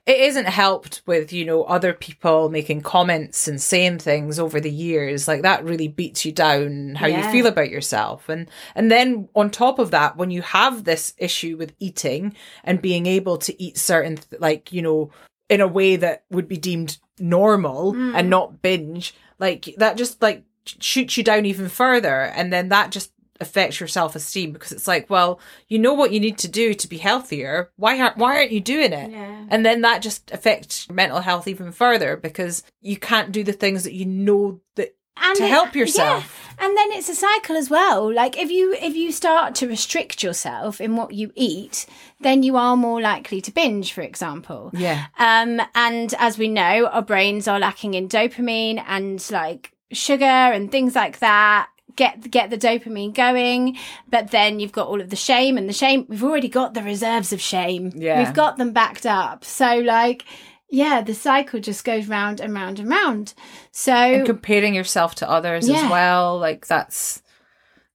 [0.04, 4.70] it isn't helped with, you know, other people making comments and saying things over the
[4.70, 5.28] years.
[5.28, 7.24] Like that really beats you down how Yeah.
[7.24, 8.28] you feel about yourself.
[8.28, 12.34] And and then on top of that, when you have this issue with eating
[12.64, 15.10] and being able to eat certain th- like, you know,
[15.48, 18.28] in a way that would be deemed normal and hmm.
[18.28, 22.22] not binge, like that just like shoots you down even further.
[22.22, 26.20] And then that just affects your self-esteem because it's like well you know what you
[26.20, 29.46] need to do to be healthier why aren't why aren't you doing it Yeah.
[29.50, 33.84] and then that just affects mental health even further because you can't do the things
[33.84, 36.24] that you know that and to it- help yourself.
[36.58, 36.64] yeah.
[36.66, 40.22] and then it's a cycle as well like if you if you start to restrict
[40.22, 41.84] yourself in what you eat
[42.20, 46.86] then you are more likely to binge for example yeah um and as we know
[46.86, 52.50] our brains are lacking in dopamine and like sugar and things like that get get
[52.50, 53.76] the dopamine going
[54.08, 56.82] but then you've got all of the shame and the shame we've already got the
[56.82, 58.18] reserves of shame Yeah.
[58.22, 60.24] we've got them backed up so like
[60.74, 63.34] yeah, the cycle just goes round and round and round.
[63.72, 65.84] So and comparing yourself to others Yeah.
[65.84, 67.22] as well like that's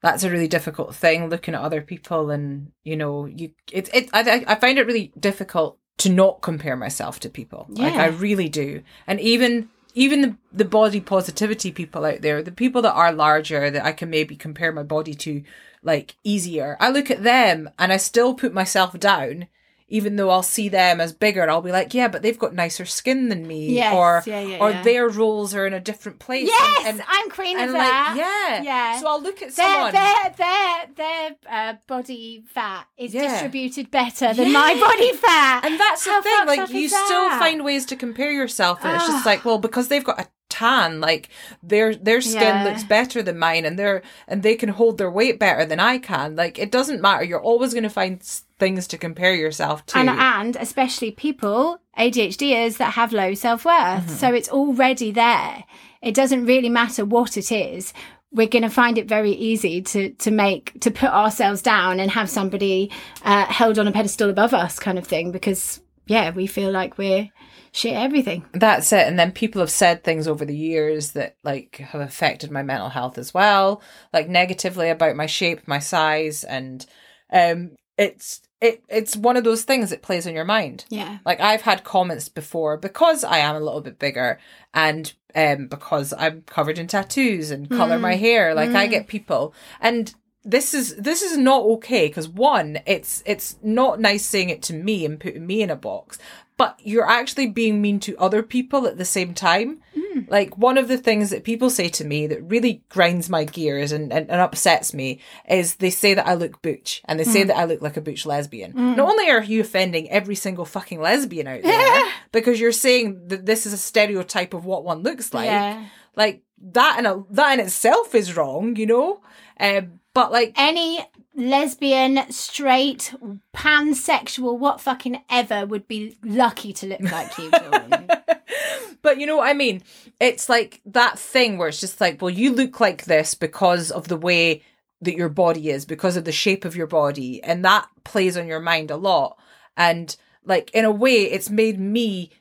[0.04, 4.10] that's a really difficult thing looking at other people and you know you it, it
[4.14, 8.04] I, I find it really difficult to not compare myself to people like Yeah.
[8.04, 12.82] i really do and even even the, the body positivity people out there the people
[12.82, 15.44] that are larger that i can maybe compare my body to
[15.84, 16.76] like easier.
[16.80, 19.48] I look at them and i still put myself down
[19.90, 22.84] even though I'll see them as bigger, I'll be like, yeah, but they've got nicer
[22.86, 24.84] skin than me, Yes, or yeah, yeah, or yeah.
[24.84, 26.42] their roles are in a different place.
[26.42, 28.14] and- yes, and, I'm queen and of like that.
[28.18, 29.00] yeah yeah.
[29.00, 34.34] so i'll look at their someone their their their uh, body fat is distributed better
[34.34, 37.96] than my body fat, and that's How the thing like you still find ways to
[37.96, 41.30] compare yourself and it's just like well because they've got a tan like
[41.62, 42.64] their their skin Yeah.
[42.64, 45.98] looks better than mine and they're and they can hold their weight better than i
[45.98, 48.22] can like it doesn't matter you're always going to find
[48.60, 53.76] things to compare yourself to and and especially people ADHDers that have low self worth.
[53.76, 54.10] Mm-hmm.
[54.10, 55.64] So it's already there.
[56.02, 57.94] It doesn't really matter what it is.
[58.32, 62.12] We're going to find it very easy to to make to put ourselves down and
[62.12, 62.92] have somebody
[63.24, 65.32] uh, held on a pedestal above us, kind of thing.
[65.32, 67.30] Because yeah, we feel like we're
[67.74, 68.44] shit everything.
[68.54, 72.50] that's it and then people have said things over the years that like have affected
[72.50, 76.88] my mental health as well like negatively about my shape my size and
[77.32, 80.86] um it's it it's one of those things that plays on your mind.
[80.90, 81.20] Yeah.
[81.26, 84.40] like i've had comments before because i am a little bit bigger
[84.74, 88.54] and um because i'm covered in tattoos and color my hair.
[88.54, 89.54] Like i get people.
[89.80, 90.14] And
[90.48, 94.74] this is this is not okay because one it's it's not nice saying it to
[94.74, 96.18] me and putting me in a box
[96.56, 99.82] but you're actually being mean to other people at the same time
[100.28, 103.92] like one of the things that people say to me that really grinds my gears
[103.92, 107.44] and, and, and upsets me is they say that I look butch and they say
[107.44, 108.74] that I look like a butch lesbian.
[108.76, 113.46] Not only are you offending every single fucking lesbian out there because you're saying that
[113.46, 115.86] this is a stereotype of what one looks like, Yeah.
[116.16, 119.22] like that in a, that in itself is wrong, you know.
[119.60, 121.00] Um, but like Any
[121.38, 123.14] lesbian, straight,
[123.56, 127.52] pansexual, what fucking ever would be lucky to look like you,
[129.04, 129.84] But you know what I mean?
[130.20, 134.08] It's like that thing where it's just like, well, you look like this because of
[134.08, 134.64] the way
[135.02, 137.42] that your body is, because of the shape of your body.
[137.44, 139.38] And that plays on your mind a lot.
[139.78, 142.32] And like, in a way, it's made me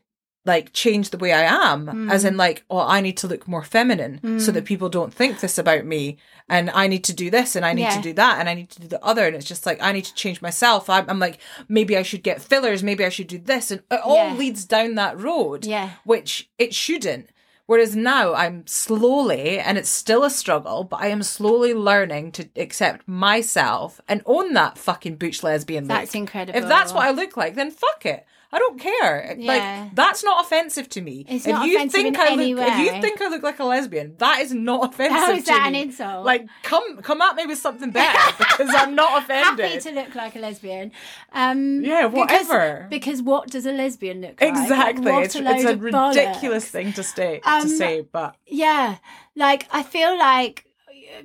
[0.47, 2.39] like change the way I am, as in mm.
[2.39, 4.67] like, oh, I need to look more feminine so that mm.
[4.67, 6.19] people don't think this about me.
[6.49, 7.97] And I need to do this and I need Yeah.
[7.97, 9.27] to do that and I need to do the other.
[9.27, 10.89] And it's just like, I need to change myself.
[10.89, 12.85] I'm, I'm like, maybe I should get fillers.
[12.85, 13.73] Maybe I should do this.
[13.73, 14.35] And it all Yeah.
[14.35, 15.91] leads down that road Yeah.
[16.05, 17.31] which it shouldn't.
[17.67, 22.49] Whereas now I'm slowly, and it's still a struggle, but I am slowly learning to
[22.55, 25.99] accept myself and own that fucking butch lesbian look.
[25.99, 26.57] That's incredible.
[26.57, 28.25] If that's what I look like, then fuck it.
[28.53, 29.35] I don't care.
[29.39, 29.47] Yeah.
[29.53, 31.25] Like that's not offensive to me.
[31.29, 33.43] It's if not you offensive think in I any look, if you think I look
[33.43, 35.17] like a lesbian, that is not offensive.
[35.17, 35.83] How is to that an me.
[35.83, 36.25] insult?
[36.25, 39.67] Like, come come at me with something better because I'm not offended.
[39.67, 40.93] Happy to look like a lesbian.
[41.33, 42.87] Um, Yeah, whatever.
[42.89, 44.51] Because, what does a lesbian look like?
[44.51, 45.11] Exactly.
[45.13, 46.15] What It's, a it's a of bollocks.
[46.17, 48.97] ridiculous thing to say Um, to say, but Yeah,
[49.35, 50.65] like I feel like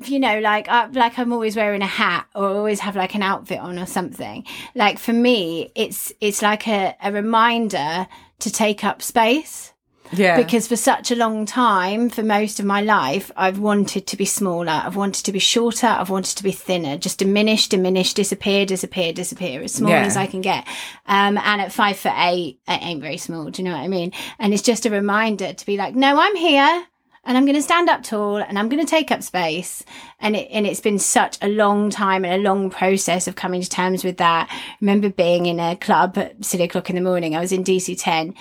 [0.06, 3.24] you know, like I, like I'm always wearing a hat or always have like an
[3.24, 4.46] outfit on or something.
[4.76, 8.08] Like for me, it's it's like a, a reminder
[8.40, 9.74] to take up space.
[10.14, 10.36] yeah.
[10.36, 14.26] because for such a long time for most of my life i've wanted to be
[14.26, 18.66] smaller i've wanted to be shorter i've wanted to be thinner just diminish diminish disappear
[18.66, 20.04] disappear disappear as small Yeah.
[20.04, 20.66] as i can get
[21.06, 23.88] um, and at five foot eight it ain't very small do you know what i
[23.88, 26.86] mean and it's just a reminder to be like no i'm here
[27.24, 29.84] and I'm going to stand up tall and I'm going to take up space.
[30.20, 33.62] And it, and it's been such a long time and a long process of coming
[33.62, 34.50] to terms with that.
[34.50, 37.36] I remember being in a club at silly o'clock in the morning.
[37.36, 38.34] I was in DC 10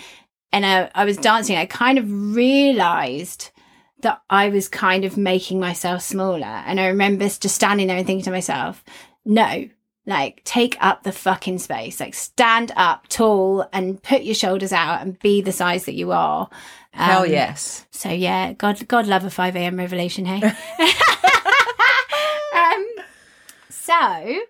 [0.53, 1.57] and I, I was dancing.
[1.57, 3.51] I kind of realized
[4.01, 6.47] that I was kind of making myself smaller.
[6.47, 8.83] And I remember just standing there and thinking to myself,
[9.27, 9.69] no,
[10.07, 15.03] like take up the fucking space, like stand up tall and put your shoulders out
[15.03, 16.49] and be the size that you are.
[16.93, 17.87] Hell Um, yes.
[17.91, 19.77] So yeah, God, God love a 5 a.m.
[19.77, 20.43] revelation, hey?
[22.55, 22.87] um,
[23.69, 24.41] so,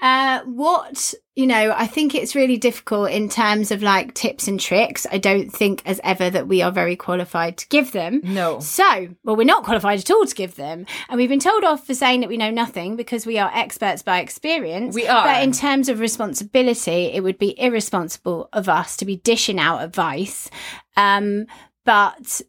[0.00, 4.60] uh, what, you know, I think it's really difficult in terms of like tips and
[4.60, 5.06] tricks.
[5.10, 8.20] I don't think as ever that we are very qualified to give them.
[8.22, 8.60] No.
[8.60, 10.86] So, well, we're not qualified at all to give them.
[11.08, 14.02] And we've been told off for saying that we know nothing because we are experts
[14.02, 14.94] by experience.
[14.94, 15.24] We are.
[15.24, 19.82] But in terms of responsibility, it would be irresponsible of us to be dishing out
[19.82, 20.48] advice.
[20.96, 21.46] Um,
[21.84, 22.42] but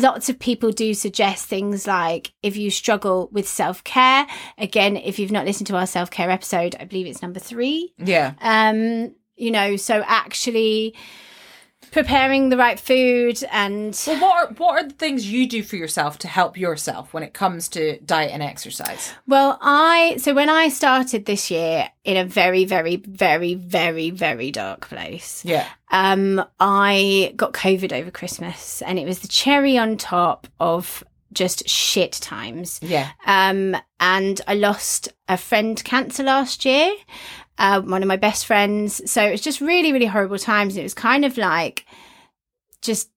[0.00, 4.26] lots of people do suggest things like if you struggle with self care,
[4.58, 7.94] again, if you've not listened to our self care episode, I believe it's number three.
[7.98, 8.34] Yeah.
[8.40, 10.94] Um, you know, so actually
[11.90, 15.76] preparing the right food and Well, what are what are the things you do for
[15.76, 19.12] yourself to help yourself when it comes to diet and exercise?
[19.26, 24.50] Well, I so when I started this year in a very, very, very, very, very
[24.50, 25.44] dark place.
[25.44, 25.66] Yeah.
[25.90, 31.68] Um, I got COVID over Christmas, and it was the cherry on top of just
[31.68, 32.80] shit times.
[32.82, 33.10] Yeah.
[33.26, 36.92] Um, and I lost a friend cancer last year,
[37.58, 39.10] uh, one of my best friends.
[39.10, 40.74] So it was just really, really horrible times.
[40.74, 41.86] And it was kind of like
[42.82, 43.10] just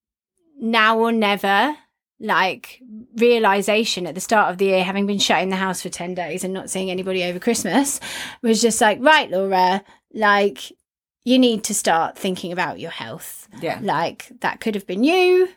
[0.59, 1.75] now or never,
[2.19, 2.81] like
[3.17, 6.15] realization at the start of the year, having been shut in the house for 10
[6.15, 7.99] days and not seeing anybody over Christmas,
[8.41, 9.83] was just like, right, Laura,
[10.13, 10.71] like
[11.23, 13.47] you need to start thinking about your health.
[13.61, 13.79] Yeah.
[13.81, 15.49] Like that could have been you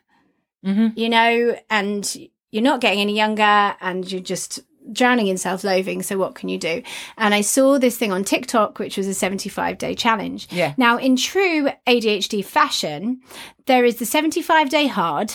[0.65, 0.89] Mm-hmm.
[0.95, 2.17] you know, and
[2.51, 4.61] you're not getting any younger and you're just
[4.93, 6.03] drowning in self loathing.
[6.03, 6.83] So, what can you do?
[7.17, 10.49] And I saw this thing on TikTok, which was a 75 day challenge.
[10.51, 10.75] Yeah.
[10.77, 13.21] Now, in true ADHD fashion,
[13.67, 15.35] there is the 75 day hard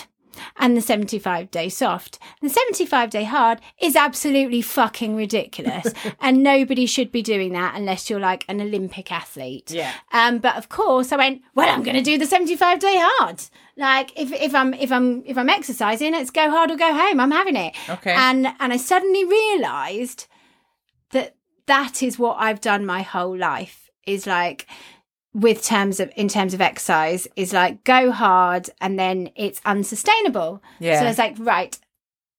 [0.58, 2.20] and the 75 day soft.
[2.42, 5.94] The 75 day hard is absolutely fucking ridiculous.
[6.22, 9.72] and nobody should be doing that unless you're like an Olympic athlete.
[9.72, 9.94] Yeah.
[10.12, 13.44] Um, but of course I went, well, I'm gonna do the 75 day hard.
[13.78, 17.20] Like if, if I'm if I'm if I'm exercising, it's go hard or go home.
[17.20, 17.76] I'm having it.
[17.90, 18.14] Okay.
[18.14, 20.28] And and I suddenly realised
[21.12, 24.68] that that is what I've done my whole life is like
[25.36, 30.64] with terms of in terms of exercise is like go hard and then it's unsustainable.
[30.80, 31.02] Yeah.
[31.02, 31.78] So it's like right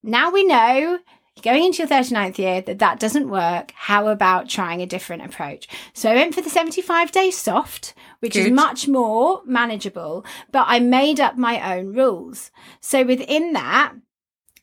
[0.02, 0.98] now we know
[1.42, 3.72] going into your 39th year that that doesn't work.
[3.76, 5.68] How about trying a different approach?
[5.92, 10.80] So I went for the 75 day soft, which is much more manageable, but I
[10.80, 12.50] made up my own rules.
[12.80, 13.92] So within that,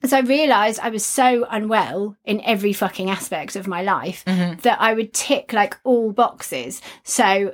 [0.01, 4.59] as I realised I was so unwell in every fucking aspect of my life mm-hmm.
[4.61, 6.81] that I would tick like all boxes.
[7.03, 7.53] So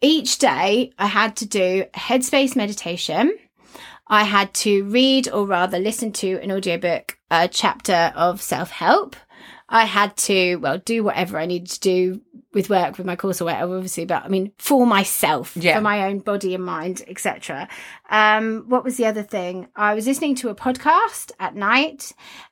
[0.00, 3.36] each day I had to do a headspace meditation.
[4.06, 9.14] I had to read or rather listen to an audiobook, a chapter of self help.
[9.68, 12.20] I had to, well, do whatever I needed to do
[12.52, 15.76] with work, with my course or whatever, obviously, but I mean, for myself, Yeah.
[15.76, 17.68] for my own body and mind, etc.
[18.10, 19.68] Um, what was the other thing?
[19.76, 22.10] I was listening to a podcast at night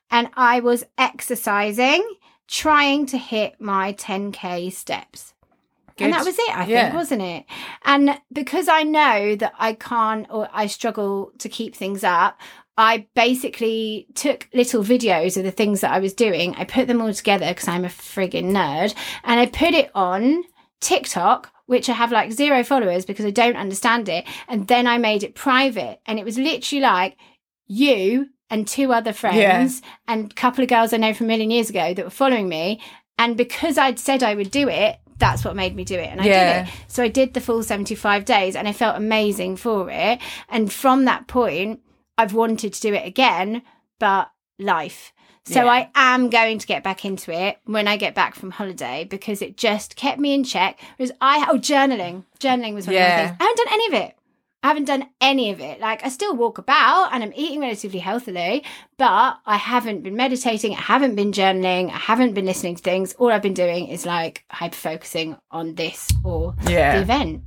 [0.09, 2.07] and I was exercising,
[2.47, 5.33] trying to hit my 10K steps.
[6.05, 6.83] And that was it, I Yeah.
[6.85, 7.45] think, wasn't it?
[7.85, 12.39] And because I know that I can't or I struggle to keep things up,
[12.77, 16.55] I basically took little videos of the things that I was doing.
[16.55, 20.43] I put them all together because I'm a friggin' nerd and I put it on
[20.79, 24.25] TikTok, which I have like zero followers because I don't understand it.
[24.47, 25.99] And then I made it private.
[26.05, 27.17] And it was literally like
[27.67, 31.51] you and two other friends and a couple of girls I know from a million
[31.51, 32.81] years ago that were following me.
[33.17, 36.09] And because I'd said I would do it, that's what made me do it.
[36.09, 36.63] And I Yeah.
[36.63, 36.73] did it.
[36.87, 40.19] So I did the full 75 days and I felt amazing for it.
[40.49, 41.81] And from that point,
[42.17, 43.61] I've wanted to do it again,
[43.99, 45.13] but life.
[45.45, 45.71] So Yeah.
[45.71, 49.41] I am going to get back into it when I get back from holiday because
[49.41, 50.79] it just kept me in check.
[50.97, 53.09] Whereas I oh journaling, journaling was one of Yeah.
[53.09, 53.37] my things.
[53.39, 54.15] I haven't done any of it.
[54.61, 55.79] I haven't done any of it.
[55.79, 58.65] Like I still walk about and I'm eating relatively healthily,
[58.97, 60.73] but I haven't been meditating.
[60.73, 61.89] I haven't been journaling.
[61.89, 63.13] I haven't been listening to things.
[63.13, 66.95] All I've been doing is like hyper focusing on this or Yeah.
[66.97, 67.43] the event.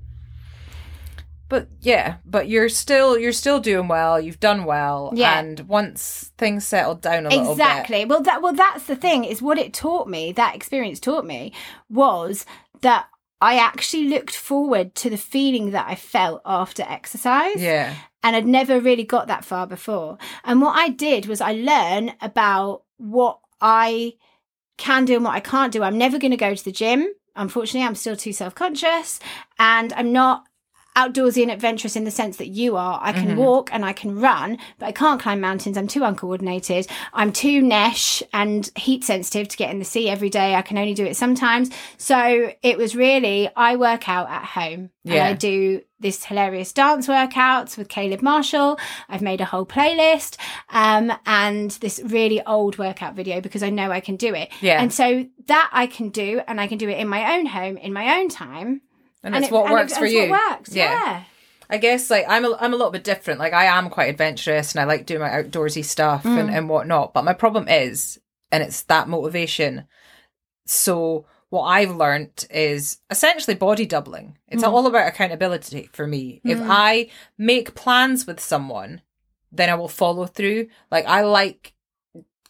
[1.50, 4.18] But yeah, but you're still you're still doing well.
[4.18, 5.38] You've done well, Yeah.
[5.38, 9.24] and once things settled down a little bit, exactly well that well that's the thing
[9.24, 11.52] is what it taught me that experience taught me
[11.90, 12.46] was
[12.80, 13.06] that
[13.42, 17.60] i actually looked forward to the feeling that i felt after exercise.
[17.60, 20.16] Yeah, and i'd never really got that far before.
[20.44, 24.14] And what i did was i learned about what i
[24.78, 25.82] can do and what i can't do.
[25.82, 27.08] I'm never going to go to the gym.
[27.36, 29.20] Unfortunately i'm still too self-conscious
[29.58, 30.46] and i'm not
[30.96, 33.00] outdoorsy and adventurous in the sense that you are.
[33.02, 35.78] I can walk and I can run, but I can't climb mountains.
[35.78, 36.86] I'm too uncoordinated.
[37.14, 40.54] I'm too nesh and heat sensitive to get in the sea every day.
[40.54, 41.70] I can only do it sometimes.
[41.96, 45.28] So it was really, I work out at home and Yeah.
[45.28, 48.78] I do this hilarious dance workouts with Caleb Marshall.
[49.08, 50.36] I've made a whole playlist
[50.70, 54.50] um, and this really old workout video because I know I can do it.
[54.60, 54.82] Yeah.
[54.82, 57.76] And so that I can do and I can do it in my own home,
[57.78, 58.82] in my own time.
[59.22, 60.30] And, it's it- what and works it- for you.
[60.30, 61.24] What works, yeah.
[61.70, 63.40] I guess like I'm a, I'm a little bit different.
[63.40, 66.56] Like I am quite adventurous and I like doing my outdoorsy stuff and, Mm.
[66.58, 67.14] and whatnot.
[67.14, 68.20] But my problem is,
[68.50, 69.86] and it's that motivation.
[70.66, 74.38] So what I've learned is essentially body doubling.
[74.48, 74.68] It's Mm.
[74.72, 76.40] all about accountability for me.
[76.44, 77.08] If I
[77.38, 79.02] make plans with someone,
[79.50, 80.68] then I will follow through.
[80.90, 81.71] Like I like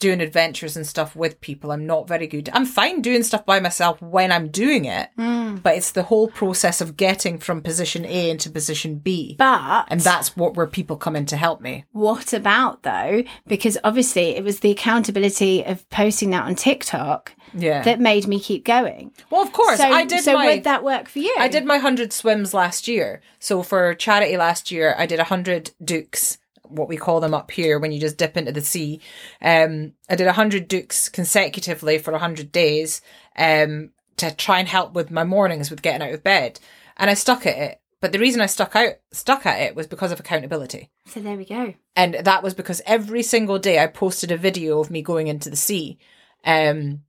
[0.02, 1.70] doing adventures and stuff with people.
[1.72, 2.50] I'm not very good.
[2.52, 5.62] I'm fine doing stuff by myself when I'm doing it, Mm.
[5.62, 9.36] but it's the whole process of getting from position A into position B.
[9.38, 11.84] But and that's what where people come in to help me.
[11.92, 13.22] what about though?
[13.46, 17.82] Because obviously it was the accountability of posting that on TikTok Yeah.
[17.82, 19.12] that made me keep going.
[19.30, 21.34] well, of course, so, I did so my would that work for you?
[21.38, 23.20] I did my 100 swims last year.
[23.38, 26.38] So for charity last year, I did 100 dooks,
[26.72, 29.00] what we call them up here when you just dip into the sea.
[29.40, 33.00] Um, I did 100 dooks consecutively for 100 days
[33.36, 36.60] um, to try and help with my mornings with getting out of bed.
[36.96, 37.80] And I stuck at it.
[38.00, 40.90] But the reason I stuck out stuck at it was because of accountability.
[41.06, 41.74] So there we go.
[41.94, 45.48] And that was because every single day I posted a video of me going into
[45.48, 45.98] the sea.
[46.44, 47.02] Um,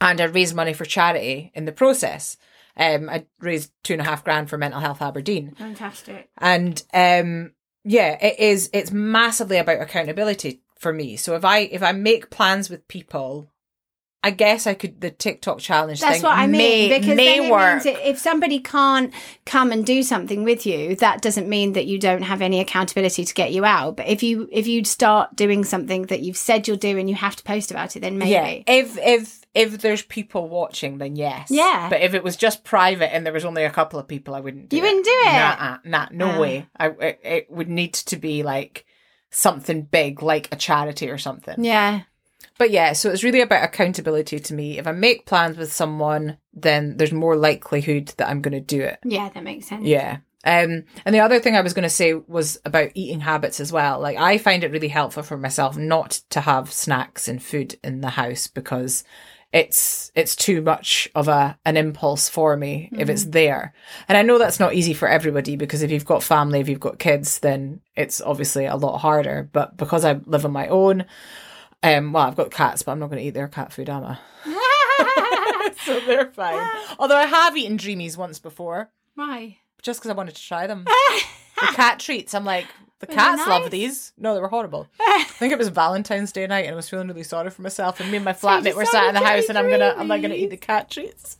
[0.00, 2.38] and I raised money for charity in the process.
[2.76, 5.54] Um, I raised two and a half grand for Mental Health Aberdeen.
[5.54, 6.30] Fantastic.
[6.38, 7.52] And um,
[7.86, 8.68] yeah, it is.
[8.72, 11.16] It's massively about accountability for me.
[11.16, 13.48] So if I if I make plans with people,
[14.26, 16.00] I guess I could the TikTok challenge.
[16.00, 16.58] That's thing what I mean.
[16.58, 17.84] may, because may then it work.
[17.84, 19.12] means if somebody can't
[19.44, 23.24] come and do something with you, that doesn't mean that you don't have any accountability
[23.24, 23.96] to get you out.
[23.96, 27.14] But if you if you start doing something that you've said you'll do and you
[27.16, 28.30] have to post about it, then maybe.
[28.32, 31.48] Yeah, if if if there's people watching, then yes.
[31.50, 31.88] Yeah.
[31.88, 34.40] But if it was just private and there was only a couple of people, I
[34.40, 34.68] wouldn't.
[34.68, 34.86] do You it.
[34.86, 35.32] wouldn't do it?
[35.32, 36.38] Nah, nah, no Ah.
[36.40, 36.66] way.
[36.76, 38.84] I it, it would need to be like
[39.30, 41.62] something big, like a charity or something.
[41.64, 42.02] Yeah.
[42.58, 44.78] But yeah, so it's really about accountability to me.
[44.78, 48.82] If I make plans with someone, then there's more likelihood that I'm going to do
[48.82, 48.98] it.
[49.04, 49.84] Yeah, that makes sense.
[49.84, 50.18] Yeah.
[50.44, 53.72] Um, and the other thing I was going to say was about eating habits as
[53.72, 53.98] well.
[53.98, 58.00] Like I find it really helpful for myself not to have snacks and food in
[58.00, 59.02] the house because
[59.52, 63.74] it's it's too much of a an impulse for me if it's there.
[64.06, 66.78] And I know that's not easy for everybody because if you've got family, if you've
[66.78, 69.48] got kids, then it's obviously a lot harder.
[69.52, 71.06] But because I live on my own,
[71.94, 74.04] um, well, I've got cats, but I'm not going to eat their cat food, am
[74.04, 74.18] I?
[75.84, 76.68] so they're fine.
[76.98, 79.58] Although I have eaten dreamies once before Why?
[79.82, 80.84] just because I wanted to try them.
[81.60, 82.34] the cat treats.
[82.34, 82.66] I'm like,
[83.00, 84.12] the they cats love these.
[84.16, 84.88] No, they were horrible.
[85.00, 88.00] I think it was Valentine's Day night, and I was feeling really sorry for myself.
[88.00, 90.08] And me and my you flatmate were sat in the house, and I'm gonna, I'm
[90.08, 91.36] not gonna eat the cat treats.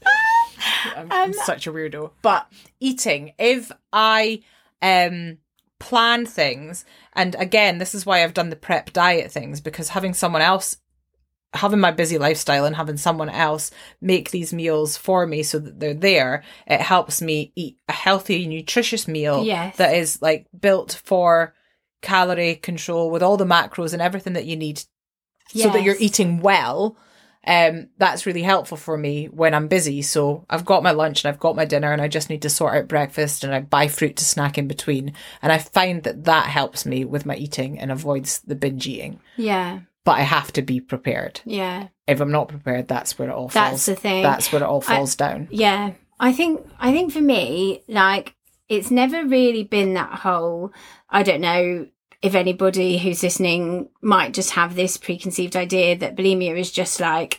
[0.94, 2.10] I'm, I'm such a weirdo.
[2.22, 2.46] But
[2.78, 4.42] eating, if I
[4.82, 5.38] um
[5.78, 10.14] plan things, and again, this is why I've done the prep diet things because having
[10.14, 10.78] someone else
[11.52, 13.70] having my busy lifestyle and having someone else
[14.00, 18.46] make these meals for me so that they're there, it helps me eat a healthy,
[18.46, 19.76] nutritious meal Yes.
[19.76, 21.54] that is like built for
[22.02, 24.82] calorie control with all the macros and everything that you need
[25.48, 26.96] so that you're eating well.
[27.46, 30.02] Um, that's really helpful for me when I'm busy.
[30.02, 32.50] So I've got my lunch and I've got my dinner and I just need to
[32.50, 35.12] sort out breakfast and I buy fruit to snack in between.
[35.42, 39.20] And I find that that helps me with my eating and avoids the binge eating.
[39.36, 39.80] Yeah.
[40.04, 41.88] But I have to be prepared Yeah.
[42.06, 43.70] if I'm not prepared, that's where it all That's falls.
[43.70, 44.22] That's the thing.
[44.22, 45.48] That's where it all falls down.
[45.50, 45.92] Yeah.
[46.18, 48.34] I think I think for me, like
[48.68, 50.72] it's never really been that whole
[51.10, 51.86] I don't know
[52.22, 57.38] if anybody who's listening might just have this preconceived idea that bulimia is just like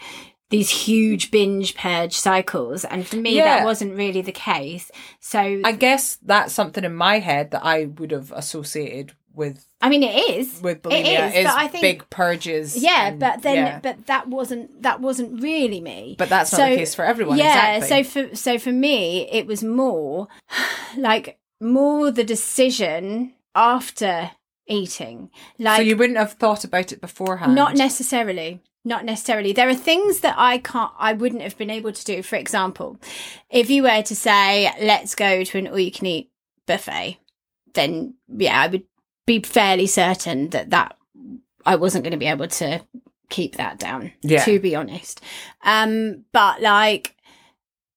[0.50, 3.58] these huge binge purge cycles and for me Yeah.
[3.58, 7.86] that wasn't really the case so I guess that's something in my head that I
[7.86, 11.82] would have associated with I mean it is with bulimia is, is, but I think
[11.82, 12.78] big purges.
[12.82, 13.80] yeah and- but then yeah.
[13.84, 17.38] but that wasn't that wasn't really me But that's not So- the case for everyone.
[17.38, 18.04] yeah exactly.
[18.04, 20.28] so for so for me it was more
[20.98, 24.32] like more the decision after
[24.68, 25.30] eating.
[25.60, 27.56] Like so you wouldn't have thought about it beforehand.
[27.56, 28.62] not necessarily.
[28.86, 29.52] Not necessarily.
[29.52, 32.22] There are things that i can't i wouldn't have been able to do.
[32.24, 33.00] For example
[33.50, 36.32] if you were to say let's go to an all you can eat
[36.66, 37.18] buffet
[37.74, 38.84] then yeah i would
[39.26, 40.98] be fairly certain that that
[41.66, 42.82] i wasn't going to be able to
[43.30, 44.44] keep that down Yeah.
[44.46, 45.22] to be honest.
[45.64, 47.16] Um but like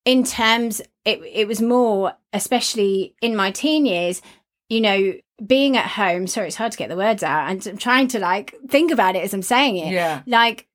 [0.05, 4.23] in terms it it was more especially in my teen years
[4.71, 5.13] you know
[5.45, 8.19] being at home sorry it's hard to get the words out and i'm trying to
[8.19, 9.93] like think about it as i'm saying it.
[9.93, 10.23] Yeah.
[10.27, 10.67] like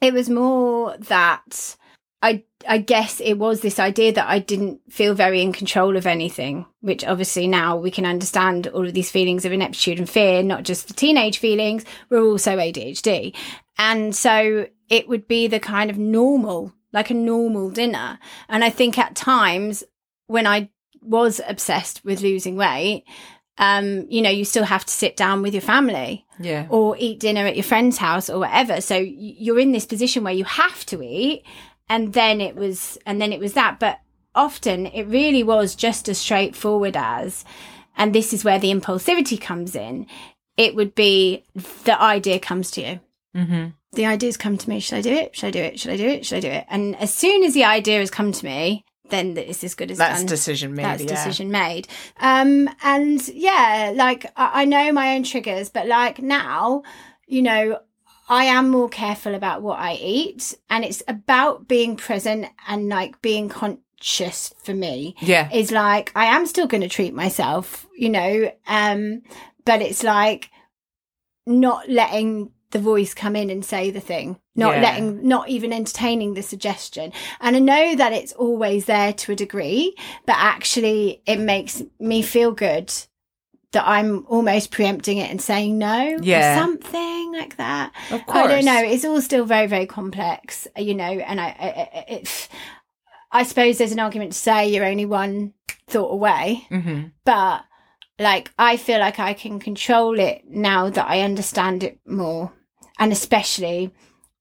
[0.00, 1.76] it was more that
[2.22, 6.06] i i guess it was this idea that i didn't feel very in control of
[6.06, 10.42] anything which obviously now we can understand all of these feelings of ineptitude and fear
[10.42, 13.34] not just the teenage feelings we're also adhd
[13.76, 18.18] and so it would be the kind of normal like a normal dinner.
[18.48, 19.84] And i think at times
[20.26, 20.70] when i
[21.04, 23.04] was obsessed with losing weight
[23.58, 26.66] um you know you still have to sit down with your family Yeah.
[26.70, 28.80] or eat dinner at your friend's house or whatever.
[28.80, 31.44] So you're in this position where you have to eat.
[31.88, 33.78] And then it was, and then it was that.
[33.78, 34.00] But
[34.34, 37.44] often it really was just as straightforward as,
[37.96, 40.06] and this is where the impulsivity comes in.
[40.56, 41.44] It would be
[41.84, 43.00] the idea comes to you
[43.36, 43.68] Mm-hmm.
[43.92, 44.80] The ideas come to me.
[44.80, 45.36] Should I do it?
[45.36, 45.78] Should I do it?
[45.78, 46.26] Should I do it?
[46.26, 46.64] Should I do it?
[46.68, 49.98] And as soon as the idea has come to me, then it's as good as
[49.98, 50.26] That's done.
[50.26, 50.84] decision made.
[50.84, 51.08] That's yeah.
[51.08, 51.88] decision made.
[52.20, 56.82] Um, and yeah, like I, I know my own triggers, but like now,
[57.26, 57.80] you know,
[58.28, 63.20] I am more careful about what I eat, and it's about being present and like
[63.20, 65.50] being conscious for me Yeah.
[65.52, 69.20] is like I am still going to treat myself, you know, um,
[69.66, 70.50] but it's like
[71.46, 74.82] not letting the voice come in and say the thing, not Yeah.
[74.82, 77.12] letting, not even entertaining the suggestion.
[77.40, 79.94] And I know that it's always there to a degree,
[80.26, 82.92] but actually it makes me feel good
[83.72, 86.54] that I'm almost preempting it and saying no, Yeah.
[86.56, 87.92] or something like that.
[88.10, 88.38] Of course.
[88.38, 88.78] I don't know.
[88.84, 91.04] It's all still very, very complex, you know.
[91.04, 91.68] And I, I,
[91.98, 92.48] I- it,
[93.32, 95.54] I suppose there's an argument to say you're only one
[95.88, 97.06] thought away, Mm-hmm.
[97.24, 97.64] but
[98.18, 102.52] like I feel like I can control it now that I understand it more,
[102.98, 103.92] and especially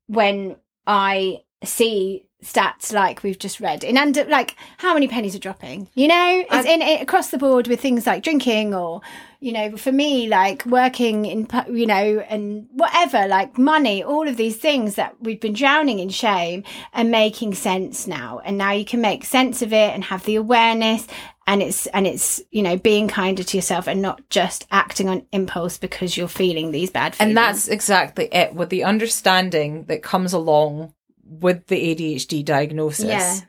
[0.07, 5.39] when I see stats like we've just read in under like how many pennies are
[5.39, 6.45] dropping you know?
[6.51, 9.01] It's in it across the board with things like drinking or
[9.39, 14.37] you know for me like working in you know and whatever like money all of
[14.37, 18.41] these things that we've been drowning in shame are making sense now.
[18.43, 21.07] And now you can make sense of it and have the awareness
[21.47, 25.25] and it's and it's you know being kinder to yourself and not just acting on
[25.31, 30.01] impulse because you're feeling these bad feelings And that's exactly it with the understanding that
[30.03, 30.93] comes along
[31.25, 33.05] with the ADHD diagnosis.
[33.05, 33.39] Yeah.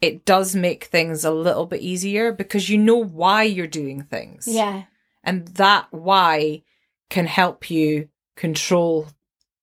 [0.00, 4.46] It does make things a little bit easier because you know why you're doing things.
[4.48, 4.84] yeah
[5.24, 6.62] And that why
[7.10, 9.06] can help you control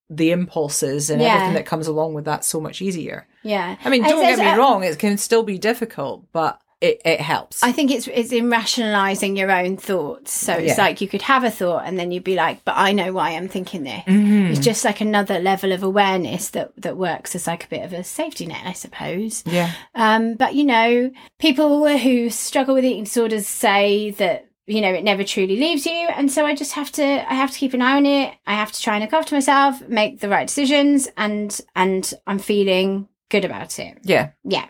[0.09, 1.33] the impulses and Yeah.
[1.35, 3.27] everything that comes along with that so much easier.
[3.43, 7.01] yeah I mean, don't get me uh, wrong, it can still be difficult, but it,
[7.05, 7.63] it helps.
[7.63, 10.31] I think it's it's in rationalizing your own thoughts.
[10.33, 10.83] So it's Yeah.
[10.83, 13.31] like you could have a thought and then you'd be like, "But I know why
[13.31, 14.51] I'm thinking this." Mm-hmm.
[14.51, 17.93] It's just like another level of awareness that that works as like a bit of
[17.93, 19.43] a safety net, I suppose.
[19.45, 19.71] yeah.
[19.95, 25.03] Um, but you know, people who struggle with eating disorders say that you know it
[25.03, 27.81] never truly leaves you, and so I just have to I have to keep an
[27.81, 28.33] eye on it.
[28.45, 32.39] I have to try and look after myself, make the right decisions, and and I'm
[32.39, 34.29] feeling good about it Yeah.
[34.43, 34.65] yeah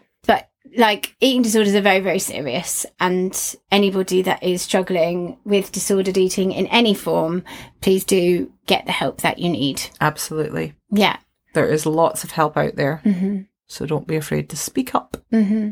[0.77, 6.51] like eating disorders are very very serious and anybody that is struggling with disordered eating
[6.51, 7.43] in any form
[7.81, 10.73] please do get the help that you need Absolutely.
[10.91, 11.17] yeah
[11.53, 12.97] There is lots of help out there.
[13.03, 15.17] hmm So don't be afraid to speak up.
[15.33, 15.71] mm-hmm.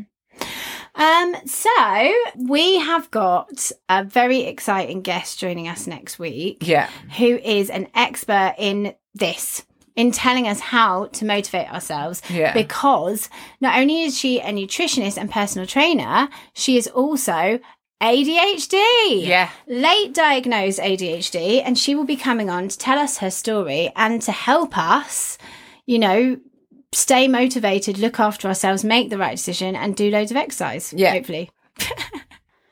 [0.94, 6.88] um so we have got a very exciting guest joining us next week Yeah.
[7.18, 9.64] who is an expert in this
[9.96, 12.52] in telling us how to motivate ourselves Yeah.
[12.52, 13.28] because
[13.60, 17.60] not only is she a nutritionist and personal trainer, she is also
[18.02, 19.24] ADHD.
[19.26, 19.50] Yeah.
[19.66, 24.20] Late diagnosed ADHD, and she will be coming on to tell us her story and
[24.22, 25.38] to help us,
[25.86, 26.38] you know,
[26.92, 30.92] stay motivated, look after ourselves, make the right decision, and do loads of exercise.
[30.96, 31.12] Yeah.
[31.12, 31.50] Hopefully.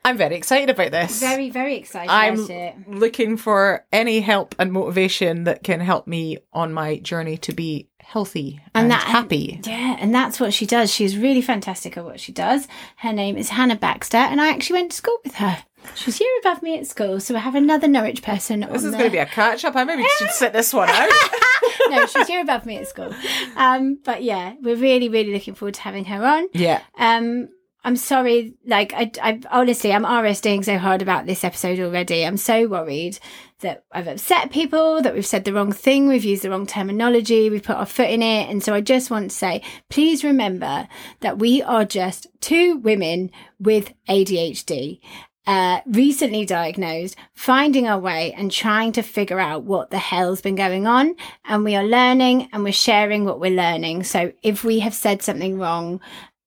[0.04, 1.20] I'm very excited about this.
[1.20, 2.74] Very, very excited I'm about it.
[2.88, 7.88] looking for any help and motivation that can help me on my journey to be
[8.00, 9.60] healthy and, And that- happy.
[9.64, 10.92] Yeah, and that's what she does.
[10.92, 12.66] She's really fantastic at what she does.
[12.96, 15.58] Her name is Hannah Baxter, and I actually went to school with her.
[15.94, 18.60] She's here above me at school, so I have another Norwich person.
[18.60, 19.76] This is the- going to be a catch up.
[19.76, 21.10] I maybe should sit this one out.
[21.90, 23.12] no, she's here above me at school.
[23.56, 26.48] Um, but yeah, we're really, really looking forward to having her on.
[26.52, 26.82] yeah.
[26.98, 27.48] Um,
[27.84, 32.24] I'm sorry, like I, I honestly, I'm RSDing so hard about this episode already.
[32.24, 33.18] I'm so worried
[33.60, 37.50] that I've upset people, that we've said the wrong thing, we've used the wrong terminology,
[37.50, 38.48] we've put our foot in it.
[38.48, 40.86] And so I just want to say, please remember
[41.20, 45.00] that we are just two women with ADHD.
[45.44, 50.54] Uh, recently diagnosed, finding our way and trying to figure out what the hell's been
[50.54, 51.16] going on.
[51.44, 54.04] And we are learning and we're sharing what we're learning.
[54.04, 56.00] So if we have said something wrong,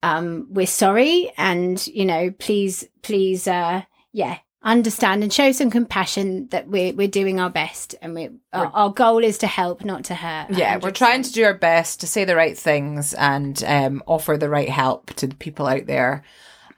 [0.04, 3.82] um, we're sorry and you know please please uh
[4.12, 8.66] yeah understand and show some compassion that we're we're doing our best and we our,
[8.74, 12.00] our goal is to help not to hurt Yeah, we're trying to do our best
[12.00, 15.86] to say the right things and um, offer the right help to the people out
[15.86, 16.24] there.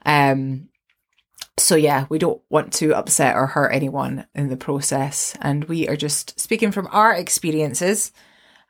[0.04, 0.68] Um,
[1.56, 5.88] so yeah, we don't want to upset or hurt anyone in the process, and we
[5.88, 8.12] are just speaking from our experiences,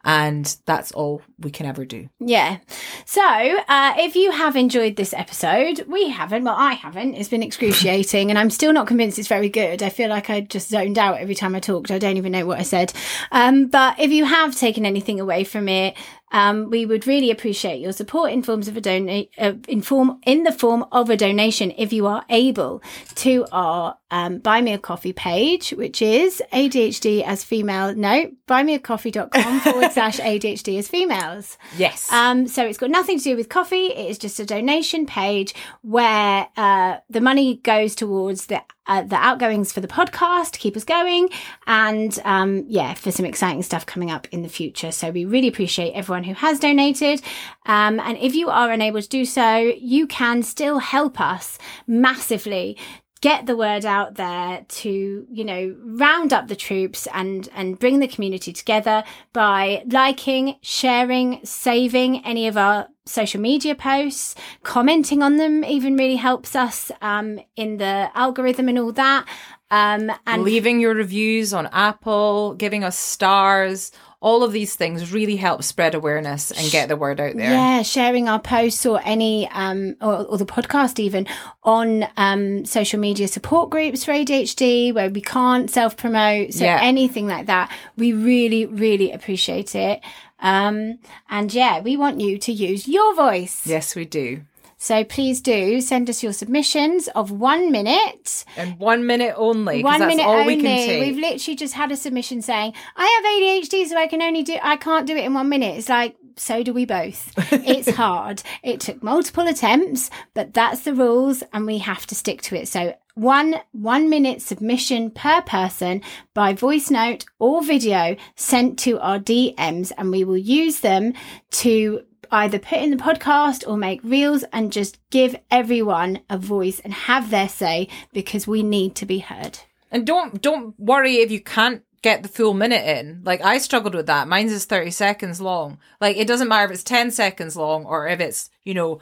[0.09, 2.09] and that's all we can ever do.
[2.19, 2.61] Yeah.
[3.05, 6.45] So, uh, if you have enjoyed this episode, we haven't.
[6.45, 7.15] Well, I haven't.
[7.15, 9.83] It's been excruciating, and I'm still not convinced it's very good.
[9.83, 11.91] I feel like I just zoned out every time I talked.
[11.91, 12.91] I don't even know what I said.
[13.33, 15.95] Um, but if you have taken anything away from it,
[16.33, 20.20] Um, we would really appreciate your support in forms of a donate, uh, in form
[20.24, 22.83] in the form of a donation if you are able
[23.16, 27.95] to our um, buy me a coffee page, which is ADHD as female.
[27.95, 31.59] No, buy me a buymeacoffee.com forward slash ADHD as females.
[31.76, 32.11] Yes.
[32.12, 33.87] Um, so it's got nothing to do with coffee.
[33.87, 39.16] It is just a donation page where uh, the money goes towards the uh, the
[39.16, 41.28] outgoings for the podcast to keep us going,
[41.66, 44.91] and um, yeah, for some exciting stuff coming up in the future.
[44.91, 47.22] So we really appreciate everyone who has donated.
[47.66, 52.76] Um, and if you are unable to do so, you can still help us massively
[53.21, 57.99] get the word out there to you know round up the troops and and bring
[58.01, 64.35] the community together by liking sharing saving any of our social media posts.
[64.62, 69.27] Commenting on them even really helps us um in the algorithm and all that.
[69.71, 75.37] Um and Leaving your reviews on Apple, giving us stars, all of these things really
[75.37, 77.51] help spread awareness and get the word out there.
[77.51, 81.27] Yeah, sharing our posts or any um or, or the podcast even
[81.62, 86.55] on um social media support groups for ADHD where we can't self promote.
[86.55, 86.81] So Yeah.
[86.83, 90.01] anything like that, we really really appreciate it.
[90.41, 90.99] Um
[91.31, 93.66] and yeah, we want you to use your voice.
[93.66, 94.43] Yes, we do.
[94.79, 98.45] So please do send us your submissions of 1 minute.
[98.57, 99.83] And one minute only.
[99.83, 100.57] One that's minute all only.
[100.57, 101.01] we can take.
[101.01, 104.57] We've literally just had a submission saying, "I have ADHD, so I can only do.
[104.62, 107.33] I can't do it in one minute." It's like, so do we both.
[107.53, 108.43] it's hard.
[108.62, 112.68] It took multiple attempts, but that's the rules, and we have to stick to it.
[112.68, 116.03] So one one minute submission per person
[116.35, 121.14] by voice note or video sent to our DMs, and we will use them
[121.51, 126.81] to either put in the podcast or make reels and just give everyone a voice
[126.81, 129.61] and have their say because we need to be heard.
[129.91, 133.22] And don't don't worry if you can't get the full minute in.
[133.24, 134.29] Like I struggled with that.
[134.29, 135.79] Mine's is 30 seconds long.
[136.01, 139.01] Like it doesn't matter if it's 10 seconds long or if it's, you know,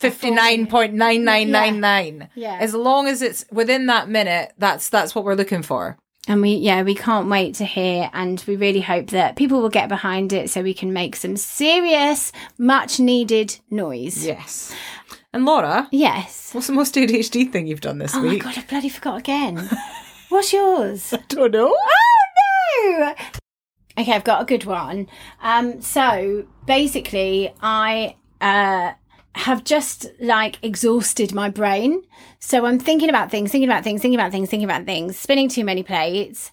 [0.00, 2.28] 59.9999.
[2.34, 2.58] Yeah.
[2.60, 5.96] As long as it's within that minute, that's that's what we're looking for.
[6.28, 8.10] And we, yeah, we can't wait to hear.
[8.12, 11.36] And we really hope that people will get behind it so we can make some
[11.36, 14.26] serious, much needed noise.
[14.26, 14.74] Yes.
[15.32, 16.50] And Laura, Yes.
[16.52, 18.42] what's the most ADHD thing you've done this week?
[18.44, 18.54] Oh my?
[18.54, 19.68] God, I bloody forgot again.
[20.28, 21.12] What's yours?
[21.12, 21.72] I don't know.
[21.72, 23.14] Oh no!
[23.96, 25.06] Okay, I've got a good one.
[25.40, 28.92] Um, so basically, I uh
[29.36, 32.02] have just like exhausted my brain.
[32.40, 35.48] So I'm thinking about things, thinking about things, thinking about things, thinking about things, spinning
[35.48, 36.50] too many plates.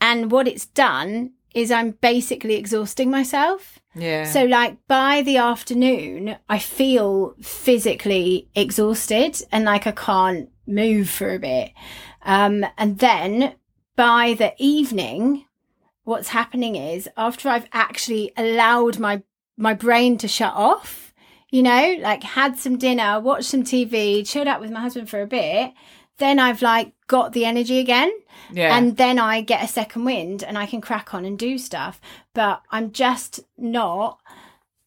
[0.00, 3.78] And what it's done is I'm basically exhausting myself.
[3.94, 4.24] Yeah.
[4.24, 11.32] So, like, by the afternoon, I feel physically exhausted and like I can't move for
[11.32, 11.70] a bit.
[12.22, 13.54] Um, and then
[13.94, 15.46] by the evening,
[16.02, 19.22] what's happening is after I've actually allowed my
[19.56, 21.03] my brain to shut off,
[21.54, 25.22] you know, like had some dinner, watched some TV, chilled out with my husband for
[25.22, 25.72] a bit,
[26.18, 28.12] then I've like got the energy again
[28.50, 28.76] yeah.
[28.76, 32.00] and then I get a second wind and I can crack on and do stuff.
[32.32, 34.18] But I'm just not.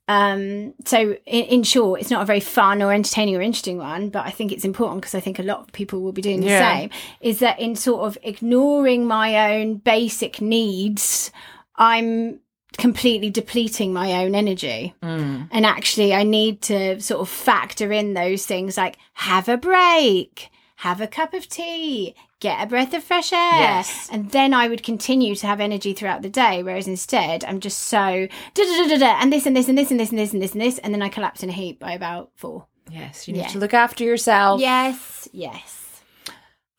[0.09, 4.09] Um, so in, in short, it's not a very fun or entertaining or interesting one,
[4.09, 6.41] but I think it's important because I think a lot of people will be doing
[6.41, 6.75] the Yeah.
[6.79, 6.89] same.
[7.21, 11.31] Is that in sort of ignoring my own basic needs,
[11.77, 12.41] I'm
[12.77, 14.93] completely depleting my own energy.
[15.01, 15.49] Mm.
[15.51, 20.49] And actually, I need to sort of factor in those things like have a break,
[20.77, 23.51] have a cup of tea, get a breath of fresh air.
[23.53, 24.09] Yes.
[24.11, 26.61] And then I would continue to have energy throughout the day.
[26.63, 29.77] Whereas instead, I'm just so da da da da da, and this and this and
[29.77, 30.77] this and this and this and this and this.
[30.79, 32.67] And then I collapse in a heap by about four.
[32.89, 33.47] yes, you need Yeah.
[33.47, 34.61] to look after yourself.
[34.61, 35.76] Yes, yes.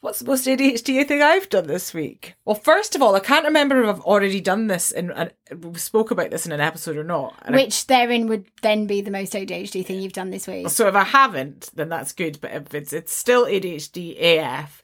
[0.00, 2.34] What's the most ADHD thing I've done this week?
[2.44, 6.12] Well, first of all, I can't remember if I've already done this and we spoke
[6.12, 7.34] about this in an episode or not.
[7.42, 10.68] And I- Which therein would then be the most ADHD thing you've done this week.
[10.68, 12.40] so if I haven't, then that's good.
[12.40, 14.82] But if it's it's still ADHD AF.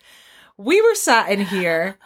[0.57, 1.97] We were sat in here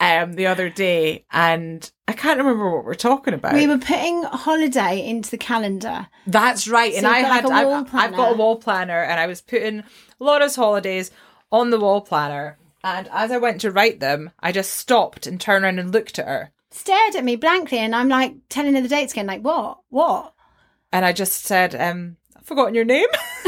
[0.00, 3.52] um the other day and I can't remember what we're talking about.
[3.54, 6.06] We were putting holiday into the calendar.
[6.26, 6.92] That's right.
[6.94, 9.20] So and you've I got, had like, a I've, I've got a wall planner and
[9.20, 9.84] I was putting
[10.18, 11.10] Laura's holidays
[11.50, 12.58] on the wall planner.
[12.82, 16.18] And as I went to write them, I just stopped and turned around and looked
[16.18, 16.50] at her.
[16.70, 19.26] Stared at me blankly, and I'm like telling her the dates again.
[19.26, 19.78] Like, what?
[19.88, 20.34] What?
[20.92, 23.06] And I just said, um, I've forgotten your name.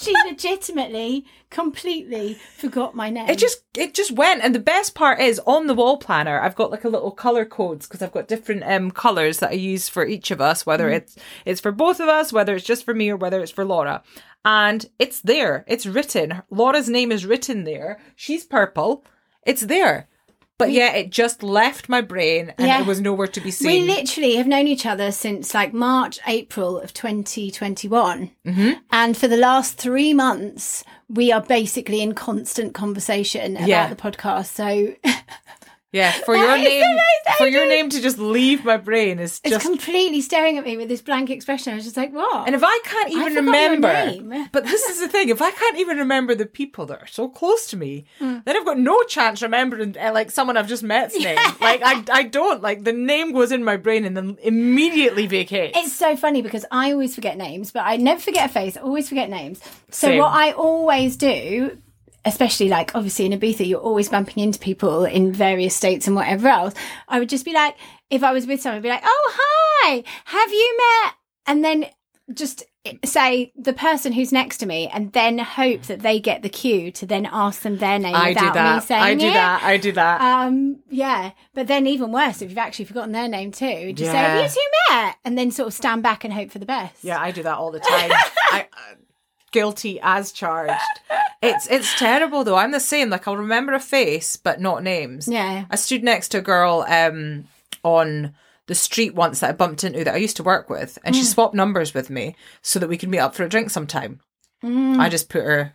[0.00, 3.28] She legitimately, completely forgot my name.
[3.28, 6.40] It just it just went, and the best part is on the wall planner.
[6.40, 9.54] I've got like a little color codes because I've got different um colors that I
[9.54, 12.84] use for each of us, whether it's it's for both of us, whether it's just
[12.84, 14.02] for me or whether it's for Laura.
[14.44, 15.64] And it's there.
[15.66, 16.42] It's written.
[16.50, 17.98] Laura's name is written there.
[18.14, 19.04] She's purple.
[19.46, 20.08] It's there.
[20.58, 22.80] But yeah, it just left my brain and Yeah.
[22.80, 23.82] it was nowhere to be seen.
[23.86, 28.30] We literally have known each other since like March, April of 2021.
[28.46, 28.70] Mm-hmm.
[28.92, 33.88] And for the last three months, we are basically in constant conversation about Yeah.
[33.88, 34.46] the podcast.
[34.46, 34.94] So
[35.94, 36.98] yeah, for That your name,
[37.38, 39.64] for your name to just leave my brain is it's just.
[39.64, 41.72] completely staring at me with this blank expression.
[41.72, 42.46] I was just like, what?
[42.46, 44.48] and if I can't even your remember, name.
[44.52, 47.28] but this is the thing: if I can't even remember the people that are so
[47.28, 48.38] close to me, Hmm.
[48.44, 51.38] then I've got no chance remembering uh, like someone I've just met's name.
[51.60, 55.78] Like I, I don't like the name goes in my brain and then immediately vacates.
[55.78, 58.76] It's so funny because I always forget names, but I never forget a face.
[58.76, 59.60] I always forget names.
[59.90, 60.18] So Same.
[60.18, 61.78] what I always do,
[62.24, 66.48] especially like obviously in Ibiza, you're always bumping into people in various states and whatever
[66.48, 66.74] else.
[67.08, 67.76] I would just be like,
[68.10, 71.14] if I was with someone, I'd be like, "Oh hi, have you met?"
[71.46, 71.86] And then
[72.32, 72.64] just
[73.04, 76.90] say the person who's next to me, and then hope that they get the cue
[76.92, 78.82] to then ask them their name I do without me that.
[78.84, 79.32] saying I do it.
[79.34, 79.62] that.
[79.62, 80.20] I do that.
[80.20, 83.92] Um, yeah, but then even worse if you've actually forgotten their name too.
[83.92, 86.58] Just say, "Have you two met?" and then sort of stand back and hope for
[86.58, 87.02] the best.
[87.02, 88.10] Yeah, I do that all the time.
[88.52, 88.94] I uh,
[89.54, 90.96] guilty as charged.
[91.40, 92.56] It's it's terrible though.
[92.56, 93.08] I'm the same.
[93.10, 95.28] Like I'll remember a face but not names.
[95.28, 95.64] Yeah.
[95.70, 97.44] I stood next to a girl um
[97.82, 98.34] on
[98.66, 101.22] the street once that I bumped into that I used to work with, and she
[101.22, 101.32] Mm.
[101.34, 104.20] swapped numbers with me so that we could meet up for a drink sometime.
[105.02, 105.74] I just put her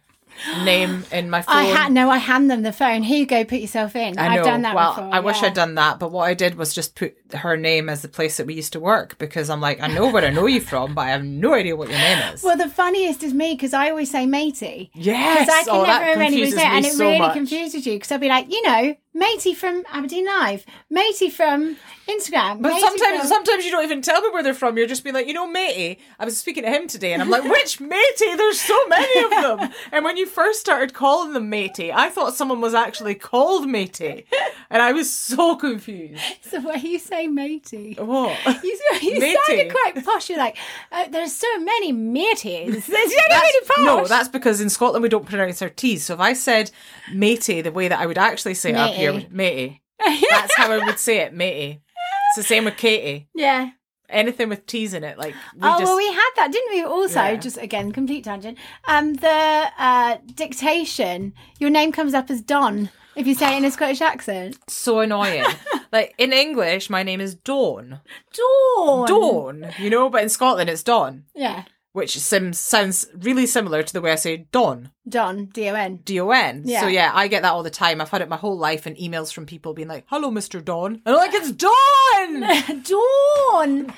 [0.64, 1.56] name in my phone.
[1.56, 2.10] I had no.
[2.10, 3.04] I hand them the phone.
[3.04, 3.44] Here you go.
[3.44, 4.18] Put yourself in.
[4.18, 5.14] I have done that well, before.
[5.14, 5.42] I wish.
[5.42, 8.38] I'd done that, but what I did was just put her name as the place
[8.38, 10.94] that we used to work because I'm like, I know where I know you from,
[10.96, 12.44] but I have no idea what your name is.
[12.44, 14.92] Well, the funniest is me because I always say matey.
[14.94, 17.34] yes, Because I can oh, never remember anybody's confuses name, and it so really much.
[17.34, 22.62] confuses you because I'll be like, you know, matey from Aberdeen Live, matey from Instagram.
[22.62, 24.78] But matey sometimes, from- sometimes you don't even tell me where they're from.
[24.78, 26.00] You're just being like, you know, matey.
[26.18, 28.36] I was speaking to him today, and I'm like, which matey?
[28.36, 29.70] There's so many of them.
[29.92, 34.26] And when you first started calling them matey, I thought someone was actually called matey,
[34.70, 36.22] and I was so confused.
[36.50, 37.96] So way you say matey.
[38.00, 38.36] What?
[38.64, 39.38] You, you Matey.
[39.46, 40.30] sounded quite posh.
[40.30, 40.58] You're like,
[40.92, 42.88] uh, there's so many mateys.
[42.88, 43.78] There's so many posh.
[43.86, 46.06] No, that's because in Scotland we don't pronounce our T's.
[46.06, 46.72] So if I said
[47.14, 49.28] matey the way that I would actually say it up here, Matey.
[49.32, 49.82] matey.
[50.30, 51.82] That's how I would say it, matey.
[52.30, 53.28] It's the same with Katie.
[53.36, 53.72] yeah.
[54.12, 56.82] Anything with T's in it, like we oh just well, we had that, didn't we?
[56.84, 57.36] Also, Yeah.
[57.36, 58.58] just again, complete tangent.
[58.88, 61.34] Um, the uh, dictation.
[61.60, 64.58] Your name comes up as Don if you say it in a Scottish accent.
[64.68, 65.46] so annoying.
[65.92, 68.00] like in English, my name is Dawn.
[68.34, 69.08] Dawn.
[69.08, 71.66] Dawn, you know, but in Scotland it's Dawn, Yeah.
[72.00, 75.46] Which sim- sounds really similar to the way I say Dawn, Don.
[75.48, 75.98] D O N.
[76.04, 76.64] D O N.
[76.66, 76.82] Yeah.
[76.82, 78.02] So yeah, I get that all the time.
[78.02, 80.64] I've had it my whole life and emails from people being like, "Hello, Mr.
[80.64, 83.94] Dawn," and I'm like, "It's Dawn." Dawn.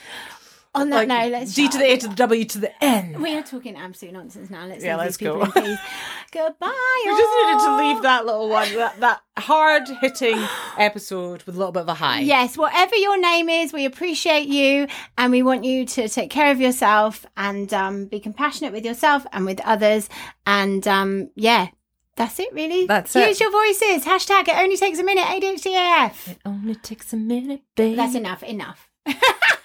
[0.73, 3.21] On that like note, let's D to the A to the W to the N.
[3.21, 4.65] We are talking absolute nonsense now.
[4.65, 5.41] Let's Yeah, let's go.
[5.41, 5.79] in peace.
[6.31, 7.01] Goodbye.
[7.05, 10.41] We just needed to leave that little one, that, that hard hitting
[10.77, 12.21] episode with a little bit of a high.
[12.21, 16.51] Yes, whatever your name is, we appreciate you and we want you to take care
[16.51, 20.07] of yourself and um, be compassionate with yourself and with others.
[20.45, 21.67] And um, yeah,
[22.15, 22.85] that's it, really.
[22.87, 23.43] That's Use it.
[23.43, 24.05] your voices.
[24.05, 26.37] Hashtag it only takes a minute, ADHDAF.
[26.45, 27.97] Only takes a minute, babe.
[27.97, 28.89] That's enough, enough.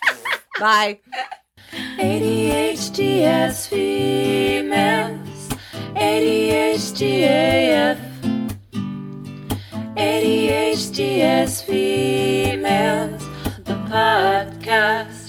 [0.61, 1.01] Bye.
[1.99, 5.49] ADHDS females,
[5.95, 7.99] ADHDAF,
[9.97, 13.23] ADHDS females,
[13.65, 15.26] the podcast.